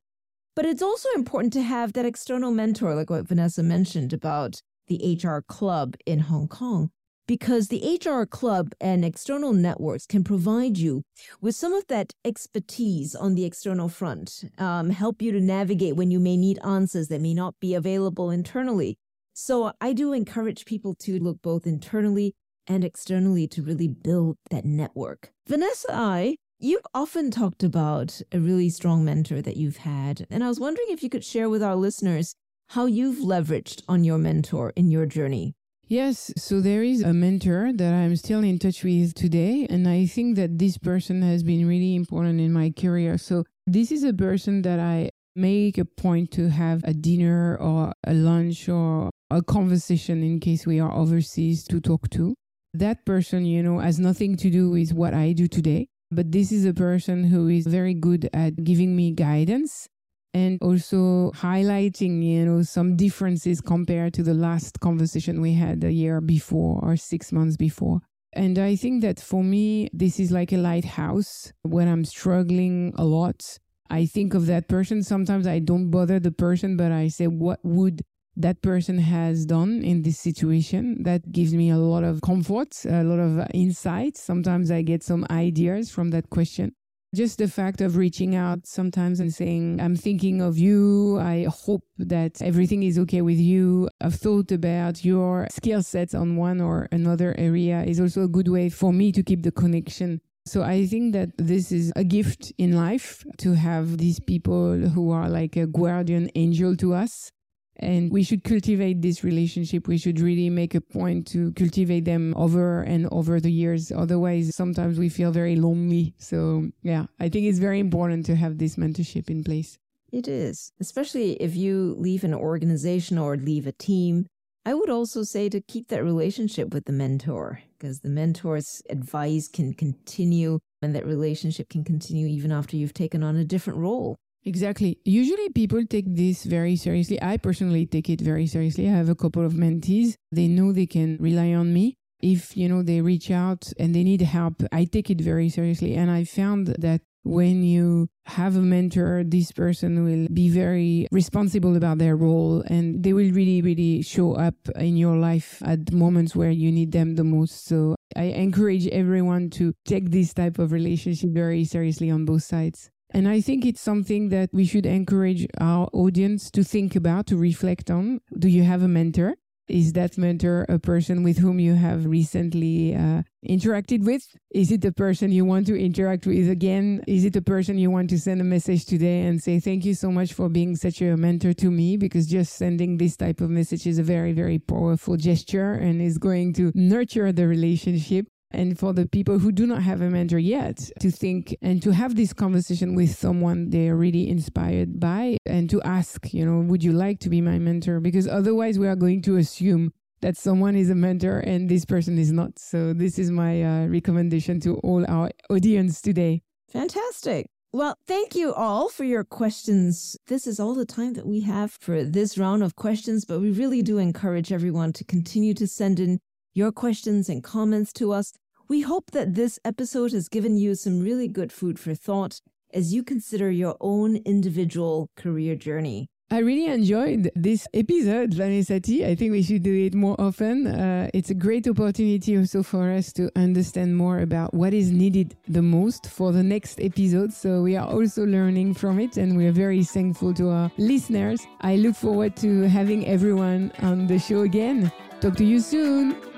But 0.55 0.65
it's 0.65 0.81
also 0.81 1.09
important 1.15 1.53
to 1.53 1.61
have 1.61 1.93
that 1.93 2.05
external 2.05 2.51
mentor, 2.51 2.95
like 2.95 3.09
what 3.09 3.27
Vanessa 3.27 3.63
mentioned 3.63 4.11
about 4.11 4.61
the 4.87 5.17
HR 5.23 5.41
club 5.47 5.95
in 6.05 6.19
Hong 6.19 6.47
Kong, 6.47 6.89
because 7.29 7.67
the 7.67 7.99
HR 8.03 8.25
club 8.25 8.73
and 8.81 9.05
external 9.05 9.53
networks 9.53 10.07
can 10.07 10.23
provide 10.23 10.79
you 10.79 11.03
with 11.39 11.53
some 11.53 11.73
of 11.73 11.85
that 11.85 12.11
expertise 12.25 13.13
on 13.13 13.35
the 13.35 13.45
external 13.45 13.87
front, 13.87 14.45
um, 14.57 14.89
help 14.89 15.21
you 15.21 15.31
to 15.31 15.39
navigate 15.39 15.95
when 15.95 16.09
you 16.09 16.19
may 16.19 16.35
need 16.35 16.57
answers 16.65 17.07
that 17.07 17.21
may 17.21 17.35
not 17.35 17.53
be 17.59 17.75
available 17.75 18.31
internally. 18.31 18.97
So 19.31 19.73
I 19.79 19.93
do 19.93 20.11
encourage 20.11 20.65
people 20.65 20.95
to 21.01 21.19
look 21.19 21.39
both 21.43 21.67
internally 21.67 22.33
and 22.65 22.83
externally 22.83 23.47
to 23.49 23.61
really 23.61 23.87
build 23.87 24.37
that 24.49 24.65
network. 24.65 25.29
Vanessa 25.47 25.93
I, 25.93 26.35
you've 26.57 26.87
often 26.95 27.29
talked 27.29 27.61
about 27.61 28.23
a 28.31 28.39
really 28.39 28.71
strong 28.71 29.05
mentor 29.05 29.39
that 29.43 29.55
you've 29.55 29.77
had, 29.77 30.25
and 30.31 30.43
I 30.43 30.47
was 30.47 30.59
wondering 30.59 30.87
if 30.89 31.03
you 31.03 31.11
could 31.11 31.23
share 31.23 31.47
with 31.47 31.61
our 31.61 31.75
listeners 31.75 32.33
how 32.69 32.87
you've 32.87 33.19
leveraged 33.19 33.83
on 33.87 34.03
your 34.03 34.17
mentor 34.17 34.73
in 34.75 34.89
your 34.89 35.05
journey. 35.05 35.53
Yes, 35.89 36.31
so 36.37 36.61
there 36.61 36.83
is 36.83 37.01
a 37.01 37.15
mentor 37.15 37.73
that 37.73 37.95
I'm 37.95 38.15
still 38.15 38.43
in 38.43 38.59
touch 38.59 38.83
with 38.83 39.15
today, 39.15 39.65
and 39.71 39.87
I 39.87 40.05
think 40.05 40.35
that 40.35 40.59
this 40.59 40.77
person 40.77 41.23
has 41.23 41.41
been 41.41 41.67
really 41.67 41.95
important 41.95 42.39
in 42.39 42.53
my 42.53 42.69
career. 42.69 43.17
So, 43.17 43.43
this 43.65 43.91
is 43.91 44.03
a 44.03 44.13
person 44.13 44.61
that 44.61 44.79
I 44.79 45.09
make 45.35 45.79
a 45.79 45.85
point 45.85 46.29
to 46.33 46.51
have 46.51 46.83
a 46.83 46.93
dinner 46.93 47.57
or 47.57 47.93
a 48.05 48.13
lunch 48.13 48.69
or 48.69 49.09
a 49.31 49.41
conversation 49.41 50.21
in 50.21 50.39
case 50.39 50.67
we 50.67 50.79
are 50.79 50.91
overseas 50.91 51.63
to 51.69 51.81
talk 51.81 52.07
to. 52.11 52.35
That 52.75 53.03
person, 53.03 53.45
you 53.45 53.63
know, 53.63 53.79
has 53.79 53.97
nothing 53.97 54.37
to 54.37 54.51
do 54.51 54.69
with 54.69 54.93
what 54.93 55.15
I 55.15 55.31
do 55.31 55.47
today, 55.47 55.87
but 56.11 56.31
this 56.31 56.51
is 56.51 56.65
a 56.65 56.73
person 56.73 57.23
who 57.23 57.47
is 57.47 57.65
very 57.65 57.95
good 57.95 58.29
at 58.31 58.63
giving 58.63 58.95
me 58.95 59.09
guidance 59.09 59.87
and 60.33 60.61
also 60.61 61.31
highlighting 61.35 62.23
you 62.23 62.45
know 62.45 62.61
some 62.61 62.95
differences 62.95 63.61
compared 63.61 64.13
to 64.13 64.23
the 64.23 64.33
last 64.33 64.79
conversation 64.79 65.41
we 65.41 65.53
had 65.53 65.83
a 65.83 65.91
year 65.91 66.21
before 66.21 66.79
or 66.83 66.95
6 66.95 67.31
months 67.31 67.57
before. 67.57 67.99
And 68.33 68.59
i 68.59 68.75
think 68.75 69.01
that 69.01 69.19
for 69.19 69.43
me 69.43 69.89
this 69.91 70.19
is 70.19 70.31
like 70.31 70.51
a 70.51 70.57
lighthouse 70.57 71.51
when 71.63 71.87
i'm 71.87 72.05
struggling 72.05 72.93
a 72.95 73.05
lot. 73.05 73.57
I 73.91 74.05
think 74.05 74.35
of 74.35 74.45
that 74.45 74.67
person. 74.67 75.01
Sometimes 75.03 75.47
i 75.47 75.59
don't 75.59 75.89
bother 75.89 76.19
the 76.19 76.31
person 76.31 76.77
but 76.77 76.91
i 76.91 77.07
say 77.07 77.27
what 77.27 77.59
would 77.63 78.01
that 78.35 78.61
person 78.61 78.99
has 78.99 79.45
done 79.45 79.81
in 79.81 80.03
this 80.03 80.17
situation? 80.17 81.03
That 81.03 81.29
gives 81.31 81.53
me 81.53 81.71
a 81.71 81.77
lot 81.77 82.03
of 82.03 82.21
comfort 82.21 82.85
a 82.85 83.03
lot 83.03 83.19
of 83.19 83.47
insights 83.53 84.21
sometimes 84.21 84.71
i 84.71 84.81
get 84.81 85.03
some 85.03 85.25
ideas 85.29 85.91
from 85.91 86.11
that 86.11 86.29
question 86.29 86.73
just 87.13 87.39
the 87.39 87.47
fact 87.47 87.81
of 87.81 87.97
reaching 87.97 88.35
out 88.35 88.67
sometimes 88.67 89.19
and 89.19 89.33
saying, 89.33 89.79
I'm 89.81 89.95
thinking 89.95 90.41
of 90.41 90.57
you. 90.57 91.19
I 91.19 91.47
hope 91.49 91.83
that 91.97 92.41
everything 92.41 92.83
is 92.83 92.99
okay 92.99 93.21
with 93.21 93.39
you. 93.39 93.89
I've 93.99 94.15
thought 94.15 94.51
about 94.51 95.03
your 95.03 95.47
skill 95.51 95.81
sets 95.81 96.13
on 96.13 96.35
one 96.35 96.61
or 96.61 96.87
another 96.91 97.35
area 97.37 97.83
is 97.83 97.99
also 97.99 98.23
a 98.23 98.27
good 98.27 98.47
way 98.47 98.69
for 98.69 98.93
me 98.93 99.11
to 99.13 99.23
keep 99.23 99.43
the 99.43 99.51
connection. 99.51 100.21
So 100.45 100.63
I 100.63 100.85
think 100.85 101.13
that 101.13 101.29
this 101.37 101.71
is 101.71 101.91
a 101.95 102.03
gift 102.03 102.53
in 102.57 102.75
life 102.75 103.23
to 103.39 103.53
have 103.53 103.97
these 103.97 104.19
people 104.19 104.77
who 104.77 105.11
are 105.11 105.29
like 105.29 105.55
a 105.55 105.67
guardian 105.67 106.29
angel 106.35 106.75
to 106.77 106.93
us 106.93 107.31
and 107.79 108.11
we 108.11 108.23
should 108.23 108.43
cultivate 108.43 109.01
this 109.01 109.23
relationship. 109.23 109.87
We 109.87 109.97
should 109.97 110.19
really 110.19 110.49
make 110.49 110.75
a 110.75 110.81
point 110.81 111.27
to 111.27 111.51
cultivate 111.53 112.05
them 112.05 112.33
over 112.35 112.81
and 112.81 113.07
over 113.11 113.39
the 113.39 113.51
years. 113.51 113.91
Otherwise, 113.91 114.55
sometimes 114.55 114.99
we 114.99 115.09
feel 115.09 115.31
very 115.31 115.55
lonely. 115.55 116.13
So, 116.17 116.69
yeah, 116.83 117.05
I 117.19 117.29
think 117.29 117.45
it's 117.45 117.59
very 117.59 117.79
important 117.79 118.25
to 118.27 118.35
have 118.35 118.57
this 118.57 118.75
mentorship 118.75 119.29
in 119.29 119.43
place. 119.43 119.77
It 120.11 120.27
is, 120.27 120.71
especially 120.79 121.33
if 121.33 121.55
you 121.55 121.95
leave 121.97 122.23
an 122.23 122.33
organization 122.33 123.17
or 123.17 123.37
leave 123.37 123.65
a 123.65 123.71
team. 123.71 124.25
I 124.65 124.73
would 124.73 124.89
also 124.89 125.23
say 125.23 125.47
to 125.49 125.61
keep 125.61 125.87
that 125.87 126.03
relationship 126.03 126.73
with 126.73 126.85
the 126.85 126.91
mentor 126.91 127.61
because 127.77 128.01
the 128.01 128.09
mentor's 128.09 128.81
advice 128.89 129.47
can 129.47 129.73
continue 129.73 130.59
and 130.81 130.93
that 130.95 131.05
relationship 131.05 131.69
can 131.69 131.83
continue 131.83 132.27
even 132.27 132.51
after 132.51 132.75
you've 132.75 132.93
taken 132.93 133.23
on 133.23 133.37
a 133.37 133.45
different 133.45 133.79
role. 133.79 134.17
Exactly. 134.45 134.99
Usually 135.03 135.49
people 135.49 135.85
take 135.85 136.05
this 136.15 136.43
very 136.43 136.75
seriously. 136.75 137.21
I 137.21 137.37
personally 137.37 137.85
take 137.85 138.09
it 138.09 138.21
very 138.21 138.47
seriously. 138.47 138.87
I 138.87 138.91
have 138.91 139.09
a 139.09 139.15
couple 139.15 139.45
of 139.45 139.53
mentees. 139.53 140.15
They 140.31 140.47
know 140.47 140.71
they 140.71 140.85
can 140.85 141.17
rely 141.19 141.53
on 141.53 141.73
me. 141.73 141.97
If, 142.21 142.55
you 142.57 142.67
know, 142.67 142.83
they 142.83 143.01
reach 143.01 143.31
out 143.31 143.71
and 143.77 143.93
they 143.93 144.03
need 144.03 144.21
help, 144.21 144.61
I 144.71 144.85
take 144.85 145.09
it 145.09 145.21
very 145.21 145.49
seriously. 145.49 145.95
And 145.95 146.09
I 146.11 146.23
found 146.23 146.67
that 146.67 147.01
when 147.23 147.63
you 147.63 148.09
have 148.25 148.55
a 148.55 148.61
mentor, 148.61 149.23
this 149.25 149.51
person 149.51 150.03
will 150.03 150.27
be 150.33 150.49
very 150.49 151.07
responsible 151.11 151.75
about 151.75 151.97
their 151.97 152.15
role 152.15 152.61
and 152.67 153.03
they 153.03 153.13
will 153.13 153.31
really, 153.31 153.61
really 153.61 154.01
show 154.01 154.33
up 154.33 154.55
in 154.75 154.97
your 154.97 155.17
life 155.17 155.61
at 155.65 155.91
moments 155.91 156.35
where 156.35 156.51
you 156.51 156.71
need 156.71 156.91
them 156.91 157.15
the 157.15 157.23
most. 157.23 157.65
So 157.65 157.95
I 158.15 158.23
encourage 158.23 158.87
everyone 158.87 159.49
to 159.51 159.73
take 159.85 160.11
this 160.11 160.33
type 160.33 160.59
of 160.59 160.71
relationship 160.71 161.29
very 161.31 161.65
seriously 161.65 162.09
on 162.09 162.25
both 162.25 162.43
sides. 162.43 162.89
And 163.11 163.27
I 163.27 163.41
think 163.41 163.65
it's 163.65 163.81
something 163.81 164.29
that 164.29 164.49
we 164.53 164.65
should 164.65 164.85
encourage 164.85 165.47
our 165.59 165.89
audience 165.93 166.51
to 166.51 166.63
think 166.63 166.95
about, 166.95 167.25
to 167.27 167.37
reflect 167.37 167.89
on. 167.89 168.21
Do 168.37 168.47
you 168.47 168.63
have 168.63 168.83
a 168.83 168.87
mentor? 168.87 169.35
Is 169.69 169.93
that 169.93 170.17
mentor 170.17 170.65
a 170.67 170.79
person 170.79 171.21
with 171.21 171.37
whom 171.37 171.59
you 171.59 171.75
have 171.75 172.05
recently 172.05 172.95
uh, 172.95 173.21
interacted 173.47 174.03
with? 174.03 174.23
Is 174.49 174.71
it 174.71 174.81
the 174.81 174.91
person 174.91 175.31
you 175.31 175.45
want 175.45 175.67
to 175.67 175.79
interact 175.79 176.25
with 176.25 176.49
again? 176.49 177.03
Is 177.07 177.23
it 177.23 177.35
a 177.35 177.41
person 177.41 177.77
you 177.77 177.91
want 177.91 178.09
to 178.09 178.19
send 178.19 178.41
a 178.41 178.43
message 178.43 178.85
today 178.85 179.21
and 179.21 179.39
say, 179.39 179.59
Thank 179.59 179.85
you 179.85 179.93
so 179.93 180.11
much 180.11 180.33
for 180.33 180.49
being 180.49 180.75
such 180.75 181.01
a 181.01 181.15
mentor 181.15 181.53
to 181.53 181.69
me? 181.69 181.97
Because 181.97 182.25
just 182.25 182.55
sending 182.55 182.97
this 182.97 183.15
type 183.15 183.41
of 183.41 183.51
message 183.51 183.85
is 183.85 183.99
a 183.99 184.03
very, 184.03 184.33
very 184.33 184.57
powerful 184.57 185.17
gesture 185.17 185.73
and 185.73 186.01
is 186.01 186.17
going 186.17 186.53
to 186.53 186.71
nurture 186.73 187.31
the 187.31 187.47
relationship 187.47 188.25
and 188.51 188.79
for 188.79 188.93
the 188.93 189.07
people 189.07 189.39
who 189.39 189.51
do 189.51 189.67
not 189.67 189.83
have 189.83 190.01
a 190.01 190.09
mentor 190.09 190.39
yet 190.39 190.89
to 190.99 191.11
think 191.11 191.55
and 191.61 191.81
to 191.83 191.91
have 191.91 192.15
this 192.15 192.33
conversation 192.33 192.95
with 192.95 193.15
someone 193.15 193.69
they're 193.69 193.95
really 193.95 194.29
inspired 194.29 194.99
by 194.99 195.37
and 195.45 195.69
to 195.69 195.81
ask 195.83 196.33
you 196.33 196.45
know 196.45 196.59
would 196.69 196.83
you 196.83 196.91
like 196.93 197.19
to 197.19 197.29
be 197.29 197.41
my 197.41 197.59
mentor? 197.59 197.99
Because 197.99 198.27
otherwise 198.27 198.79
we 198.79 198.87
are 198.87 198.95
going 198.95 199.21
to 199.23 199.37
assume 199.37 199.91
that 200.21 200.37
someone 200.37 200.75
is 200.75 200.89
a 200.89 200.95
mentor 200.95 201.39
and 201.39 201.69
this 201.69 201.85
person 201.85 202.17
is 202.17 202.31
not. 202.31 202.59
So 202.59 202.93
this 202.93 203.17
is 203.17 203.31
my 203.31 203.63
uh, 203.63 203.87
recommendation 203.87 204.59
to 204.61 204.75
all 204.77 205.05
our 205.07 205.31
audience 205.49 206.01
today. 206.01 206.41
Fantastic. 206.71 207.47
Well, 207.71 207.95
thank 208.07 208.35
you 208.35 208.53
all 208.53 208.89
for 208.89 209.03
your 209.03 209.23
questions. 209.23 210.17
This 210.27 210.47
is 210.47 210.59
all 210.59 210.73
the 210.73 210.85
time 210.85 211.13
that 211.13 211.27
we 211.27 211.41
have 211.41 211.71
for 211.71 212.03
this 212.03 212.37
round 212.37 212.63
of 212.63 212.75
questions, 212.75 213.25
but 213.25 213.39
we 213.39 213.51
really 213.51 213.81
do 213.81 213.99
encourage 213.99 214.51
everyone 214.51 214.91
to 214.93 215.03
continue 215.03 215.53
to 215.53 215.67
send 215.67 215.99
in 215.99 216.19
your 216.53 216.71
questions 216.71 217.29
and 217.29 217.43
comments 217.43 217.93
to 217.93 218.11
us. 218.11 218.33
We 218.67 218.81
hope 218.81 219.11
that 219.11 219.35
this 219.35 219.59
episode 219.65 220.11
has 220.11 220.29
given 220.29 220.55
you 220.57 220.75
some 220.75 220.99
really 220.99 221.27
good 221.27 221.51
food 221.51 221.79
for 221.79 221.95
thought 221.95 222.41
as 222.73 222.93
you 222.93 223.03
consider 223.03 223.49
your 223.49 223.75
own 223.81 224.17
individual 224.17 225.09
career 225.15 225.55
journey. 225.55 226.07
I 226.31 226.39
really 226.39 226.67
enjoyed 226.67 227.31
this 227.35 227.67
episode, 227.73 228.35
Vanessa 228.35 228.79
T. 228.79 229.03
I 229.03 229.15
think 229.15 229.31
we 229.31 229.41
should 229.41 229.63
do 229.63 229.73
it 229.73 229.95
more 229.95 230.15
often. 230.21 230.67
Uh, 230.67 231.09
it's 231.11 231.31
a 231.31 231.33
great 231.33 231.67
opportunity 231.67 232.37
also 232.37 232.61
for 232.61 232.91
us 232.91 233.11
to 233.13 233.31
understand 233.35 233.97
more 233.97 234.19
about 234.19 234.53
what 234.53 234.71
is 234.71 234.91
needed 234.91 235.35
the 235.47 235.63
most 235.63 236.05
for 236.05 236.31
the 236.31 236.43
next 236.43 236.79
episode. 236.81 237.33
So 237.33 237.63
we 237.63 237.75
are 237.75 237.87
also 237.87 238.27
learning 238.27 238.75
from 238.75 238.99
it 238.99 239.17
and 239.17 239.35
we 239.35 239.47
are 239.47 239.51
very 239.51 239.83
thankful 239.83 240.31
to 240.35 240.49
our 240.49 240.71
listeners. 240.77 241.47
I 241.61 241.77
look 241.77 241.95
forward 241.95 242.35
to 242.37 242.61
having 242.69 243.07
everyone 243.07 243.71
on 243.81 244.05
the 244.05 244.19
show 244.19 244.41
again. 244.41 244.91
Talk 245.21 245.35
to 245.37 245.43
you 245.43 245.59
soon. 245.59 246.28